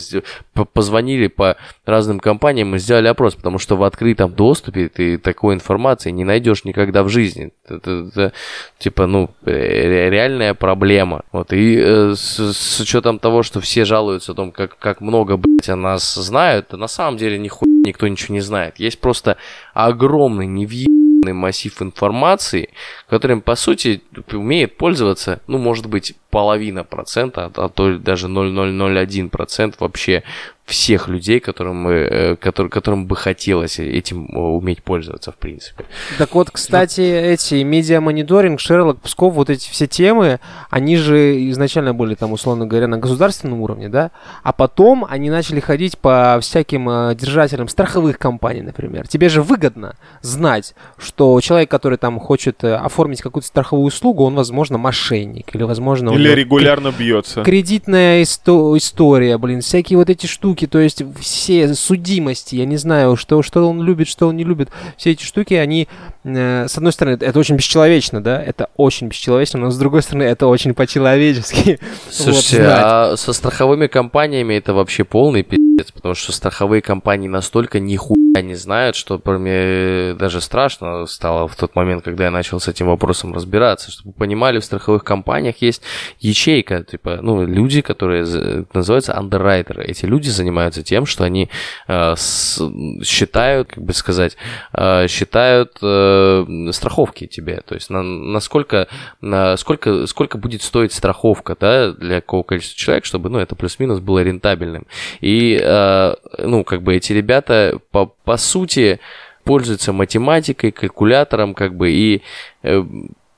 [0.73, 6.11] позвонили по разным компаниям и сделали опрос, потому что в открытом доступе ты такой информации
[6.11, 7.51] не найдешь никогда в жизни.
[7.67, 8.33] Это, это
[8.77, 11.23] типа, ну, реальная проблема.
[11.31, 15.37] Вот, и э, с, с учетом того, что все жалуются о том, как, как много,
[15.37, 18.79] блядь, о нас знают, на самом деле нихуя никто ничего не знает.
[18.79, 19.37] Есть просто
[19.73, 22.69] огромный невъебанный массив информации,
[23.09, 30.23] которым, по сути, умеет пользоваться, ну, может быть, половина процента, а то даже 0,001% вообще
[30.65, 35.85] всех людей, которым, мы, э, который, которым бы хотелось этим э, уметь пользоваться, в принципе.
[36.17, 37.05] Так вот, кстати, ну...
[37.05, 40.39] эти медиа-мониторинг, Шерлок, Псков, вот эти все темы,
[40.71, 44.11] они же изначально были там, условно говоря, на государственном уровне, да,
[44.41, 49.07] а потом они начали ходить по всяким э, держателям страховых компаний, например.
[49.07, 54.79] Тебе же выгодно знать, что человек, который там хочет оформить какую-то страховую услугу, он, возможно,
[54.79, 57.43] мошенник, или, возможно, или регулярно бьется.
[57.43, 62.77] Кредитная исто- история, блин, всякие вот эти штуки, штуки, то есть все судимости, я не
[62.77, 65.87] знаю, что, что он любит, что он не любит, все эти штуки, они,
[66.23, 70.23] э, с одной стороны, это очень бесчеловечно, да, это очень бесчеловечно, но с другой стороны,
[70.23, 71.79] это очень по-человечески.
[72.09, 77.79] Слушайте, вот, а со страховыми компаниями это вообще полный пиздец, потому что страховые компании настолько
[77.79, 82.67] нихуя не знают, что мне даже страшно стало в тот момент, когда я начал с
[82.67, 85.81] этим вопросом разбираться, чтобы вы понимали, в страховых компаниях есть
[86.19, 89.83] ячейка, типа, ну, люди, которые называются андеррайтеры.
[89.85, 91.49] Эти люди занимаются занимаются тем, что они
[91.87, 92.61] э, с,
[93.03, 94.37] считают, как бы сказать,
[94.73, 97.61] э, считают э, страховки тебе.
[97.65, 98.87] То есть на, насколько,
[99.21, 103.99] на сколько, сколько будет стоить страховка да, для какого количества человек, чтобы ну, это плюс-минус
[103.99, 104.85] было рентабельным.
[105.19, 108.99] И э, ну, как бы эти ребята по, по сути
[109.43, 112.21] пользуются математикой, калькулятором, как бы и
[112.63, 112.83] э,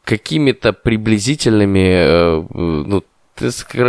[0.04, 3.04] какими-то приблизительными, э, ну,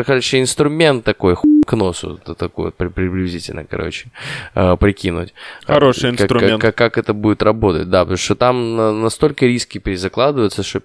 [0.05, 4.11] короче, инструмент такой, хуй к носу, это такой приблизительно, короче,
[4.55, 5.35] э, прикинуть.
[5.67, 6.63] Хороший как, инструмент.
[6.63, 10.81] Как, как, как это будет работать, да, потому что там настолько риски перезакладываются, что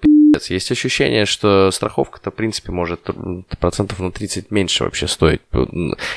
[0.49, 3.01] есть ощущение, что страховка-то, в принципе, может
[3.59, 5.41] процентов на 30 меньше вообще стоить.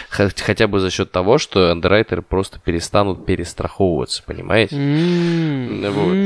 [0.08, 4.76] Хотя бы за счет того, что андеррайтеры просто перестанут перестраховываться, понимаете?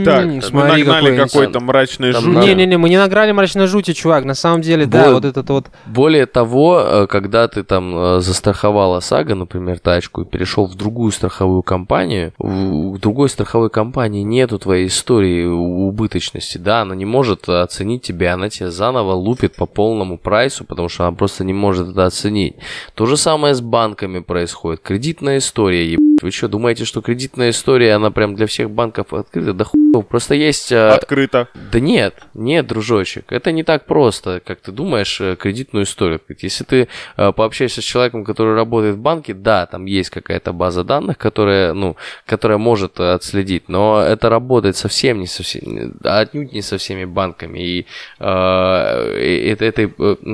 [0.05, 2.45] Так, мы нагнали какой-то мрачный жуть.
[2.45, 4.25] Не-не-не, мы не награли мрачной жути, чувак.
[4.25, 5.67] На самом деле, да, вот этот вот...
[5.87, 11.13] Более того, э, когда ты там э, застраховал ОСАГО, например, тачку, и перешел в другую
[11.13, 17.80] страховую компанию, в другой страховой компании нету твоей истории убыточности, да, она не может оценить
[17.81, 21.89] оценить тебе, она тебя заново лупит по полному прайсу, потому что она просто не может
[21.89, 22.57] это оценить.
[22.95, 24.81] То же самое с банками происходит.
[24.81, 26.11] Кредитная история, ебать.
[26.23, 29.55] Вы что, думаете, что кредитная история, она прям для всех банков открыта?
[29.55, 30.71] Да хуй, просто есть...
[30.71, 31.49] А, Открыто.
[31.73, 33.33] Да нет, нет, дружочек.
[33.33, 36.21] Это не так просто, как ты думаешь, э, кредитную историю.
[36.43, 40.85] Если ты э, пообщаешься с человеком, который работает в банке, да, там есть какая-то база
[40.85, 46.77] данных, которая, ну, которая может отследить, но это работает совсем не совсем, отнюдь не со
[46.77, 47.59] всеми банками.
[47.79, 47.87] И
[48.19, 49.89] э, этой,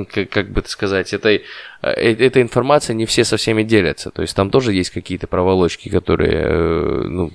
[0.05, 1.43] как, как бы сказать, этой
[1.81, 4.11] Э, эта информация не все со всеми делятся.
[4.11, 7.31] То есть там тоже есть какие-то проволочки, которые э, ну,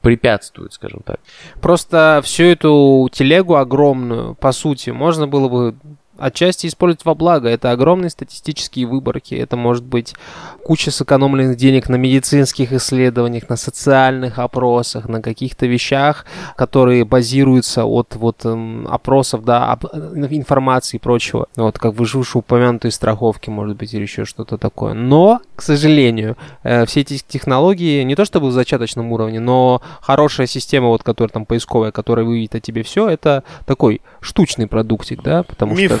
[0.00, 1.20] препятствуют, скажем так.
[1.60, 5.74] Просто всю эту телегу огромную, по сути, можно было бы
[6.20, 7.48] отчасти использовать во благо.
[7.48, 9.34] Это огромные статистические выборки.
[9.34, 10.14] Это может быть
[10.62, 18.14] куча сэкономленных денег на медицинских исследованиях, на социальных опросах, на каких-то вещах, которые базируются от
[18.16, 21.46] вот эм, опросов, да, об, э, информации и прочего.
[21.56, 24.94] Вот как вы выше упомянутые страховки, может быть, или еще что-то такое.
[24.94, 30.46] Но, к сожалению, э, все эти технологии не то чтобы в зачаточном уровне, но хорошая
[30.46, 35.42] система, вот которая там поисковая, которая выведет о тебе все, это такой штучный продуктик, да,
[35.42, 35.92] потому Миф.
[35.92, 36.00] что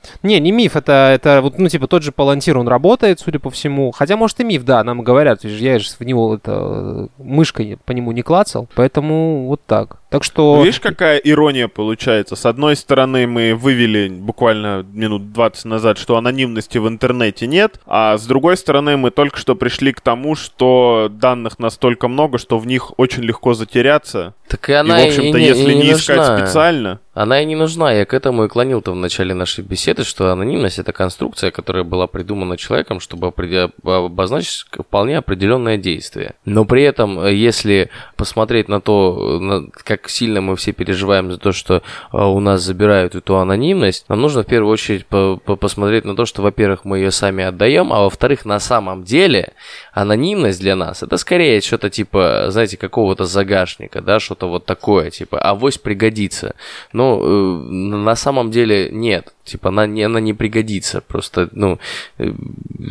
[0.23, 3.49] Не, не миф, это, это вот, ну, типа, тот же Палантир, он работает, судя по
[3.49, 3.91] всему.
[3.91, 5.43] Хотя, может, и миф, да, нам говорят.
[5.43, 8.67] Я же в него это мышкой по нему не клацал.
[8.75, 9.97] Поэтому вот так.
[10.11, 10.57] Так что...
[10.57, 12.35] Ну, видишь, какая ирония получается?
[12.35, 18.17] С одной стороны, мы вывели буквально минут 20 назад, что анонимности в интернете нет, а
[18.17, 22.67] с другой стороны, мы только что пришли к тому, что данных настолько много, что в
[22.67, 24.33] них очень легко затеряться.
[24.49, 26.37] Так и она и, в общем-то, и не, если и не, не искать нужна.
[26.37, 26.99] специально...
[27.13, 27.91] Она и не нужна.
[27.91, 32.07] Я к этому и клонил-то в начале нашей беседы, что анонимность это конструкция, которая была
[32.07, 36.35] придумана человеком, чтобы определ- обозначить вполне определенное действие.
[36.45, 41.51] Но при этом, если посмотреть на то, на- как сильно мы все переживаем за то,
[41.51, 46.05] что а, у нас забирают эту анонимность, нам нужно в первую очередь по- по- посмотреть
[46.05, 49.53] на то, что, во-первых, мы ее сами отдаем, а во-вторых, на самом деле
[49.91, 55.39] анонимность для нас это скорее что-то типа, знаете, какого-то загашника, да, что-то вот такое, типа,
[55.39, 56.55] авось пригодится.
[56.93, 59.33] Но э, на самом деле нет.
[59.43, 61.01] Типа, она не, она не пригодится.
[61.01, 61.79] Просто, ну,
[62.19, 62.31] э,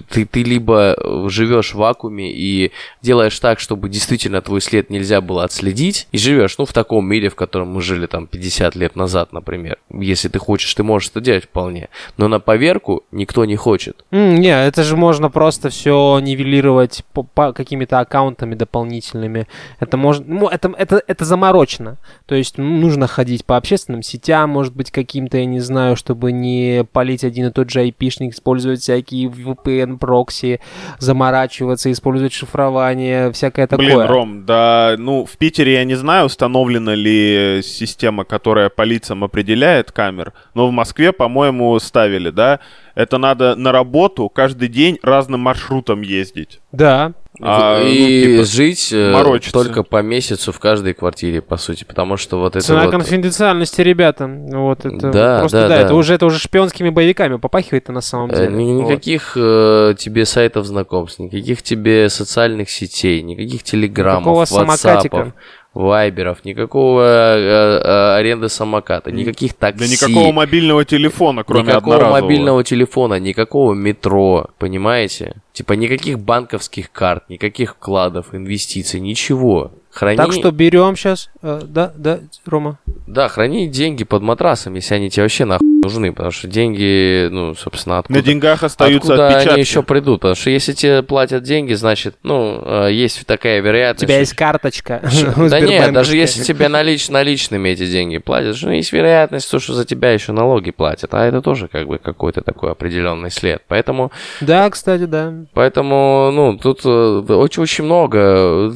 [0.08, 0.96] ты, ты либо
[1.28, 2.72] живешь в вакууме и
[3.02, 7.28] делаешь так, чтобы действительно твой след нельзя было отследить, и живешь, ну, в таком мире,
[7.28, 9.78] в котором мы жили там 50 лет назад, например.
[9.92, 11.88] Если ты хочешь, ты можешь это делать вполне.
[12.16, 14.04] Но на поверку никто не хочет.
[14.10, 19.46] М, Не, это же можно просто все нивелировать по, по какими-то аккаунтами дополнительными.
[19.78, 21.96] Это можно, ну, это, это, это заморочено.
[22.26, 26.32] То есть м, нужно ходить по общественным сетям, может быть, каким-то, я не знаю, чтобы
[26.32, 30.60] не палить один и тот же IP-шник, использовать всякие VPN, прокси,
[30.98, 33.86] заморачиваться, использовать шифрование, всякое такое.
[33.86, 39.24] Блин, Ром, да, ну, в Питере я не знаю, установлена ли система, которая по лицам
[39.24, 42.60] определяет камер, но в Москве, по-моему, ставили, да?
[42.94, 46.60] Это надо на работу каждый день разным маршрутом ездить.
[46.72, 47.12] Да.
[47.42, 49.52] А, ну, и типа, жить э, морочиться.
[49.52, 51.84] только по месяцу в каждой квартире, по сути.
[51.84, 52.90] Потому что вот это Цена вот...
[52.90, 54.26] конфиденциальности, ребята.
[54.26, 55.80] Вот это Да, просто да, да, да.
[55.82, 58.52] это уже это уже шпионскими боевиками попахивает на самом Э, деле.
[58.52, 58.90] ни- Вот.
[58.90, 65.16] Никаких э, тебе сайтов знакомств, никаких тебе социальных сетей, никаких телеграммов, Никакого самокатика.
[65.16, 65.32] ватсапов,
[65.74, 69.78] вайберов, никакого э, э, аренды самоката, никаких такси.
[69.78, 72.22] Да никакого мобильного телефона, кроме никакого одноразового.
[72.22, 75.36] мобильного телефона, никакого метро, понимаете?
[75.52, 79.72] Типа никаких банковских карт, никаких вкладов, инвестиций, ничего.
[79.92, 80.16] Храни...
[80.16, 81.30] Так что берем сейчас.
[81.42, 82.78] да, да, Рома.
[83.06, 87.54] Да, храни деньги под матрасом, если они тебе вообще нахуй нужны, потому что деньги, ну,
[87.54, 88.18] собственно, откуда...
[88.20, 89.52] На деньгах остаются Откуда отпечатки.
[89.54, 90.20] они еще придут?
[90.20, 94.02] Потому что если тебе платят деньги, значит, ну, э, есть такая У вероятность.
[94.06, 95.00] тебя что- есть карточка.
[95.50, 97.08] Да нет, даже если тебе налич...
[97.08, 101.14] наличными эти деньги платят, что есть вероятность, то, что за тебя еще налоги платят.
[101.14, 103.62] А это тоже как бы какой-то такой определенный след.
[103.66, 105.32] Поэтому, Да, кстати, да.
[105.54, 108.18] поэтому ну, тут очень-очень много.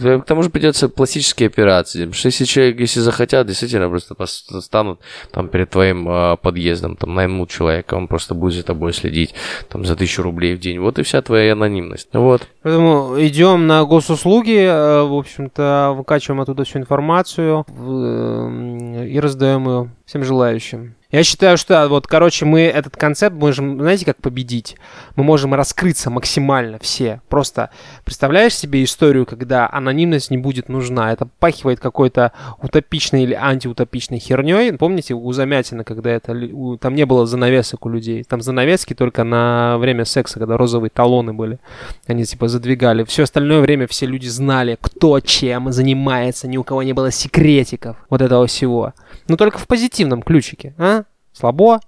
[0.03, 2.11] Э, К тому же придется пластические операции.
[2.13, 5.01] Что если человек, если захотят, действительно просто станут
[5.31, 9.35] там перед твоим э, подъездом, там наймут человека, он просто будет за тобой следить
[9.69, 10.79] там за тысячу рублей в день.
[10.79, 12.09] Вот и вся твоя анонимность.
[12.15, 12.49] Вот.
[12.63, 19.91] Поэтому идем на госуслуги, э, в общем-то, выкачиваем оттуда всю информацию э, и раздаем ее
[20.05, 20.95] всем желающим.
[21.11, 24.77] Я считаю, что вот, короче, мы этот концепт можем, знаете, как победить?
[25.15, 27.21] Мы можем раскрыться максимально все.
[27.29, 27.71] Просто
[28.05, 31.13] представляешь себе историю, когда анонимность не будет нужна.
[31.13, 34.73] Это пахивает какой-то утопичной или антиутопичной херней.
[34.73, 38.25] Помните у Замятина, когда это у- там не было занавесок у людей.
[38.25, 41.61] Там занавески только на время секса, когда розовые талоны были.
[42.09, 43.05] Они типа задвигали.
[43.05, 47.97] Все остальное время все люди знали, кто чем занимается, ни у кого не было секретиков
[48.11, 48.95] вот этого всего.
[49.29, 51.05] Но только в позитивном ключике, а?
[51.33, 51.81] Слабо?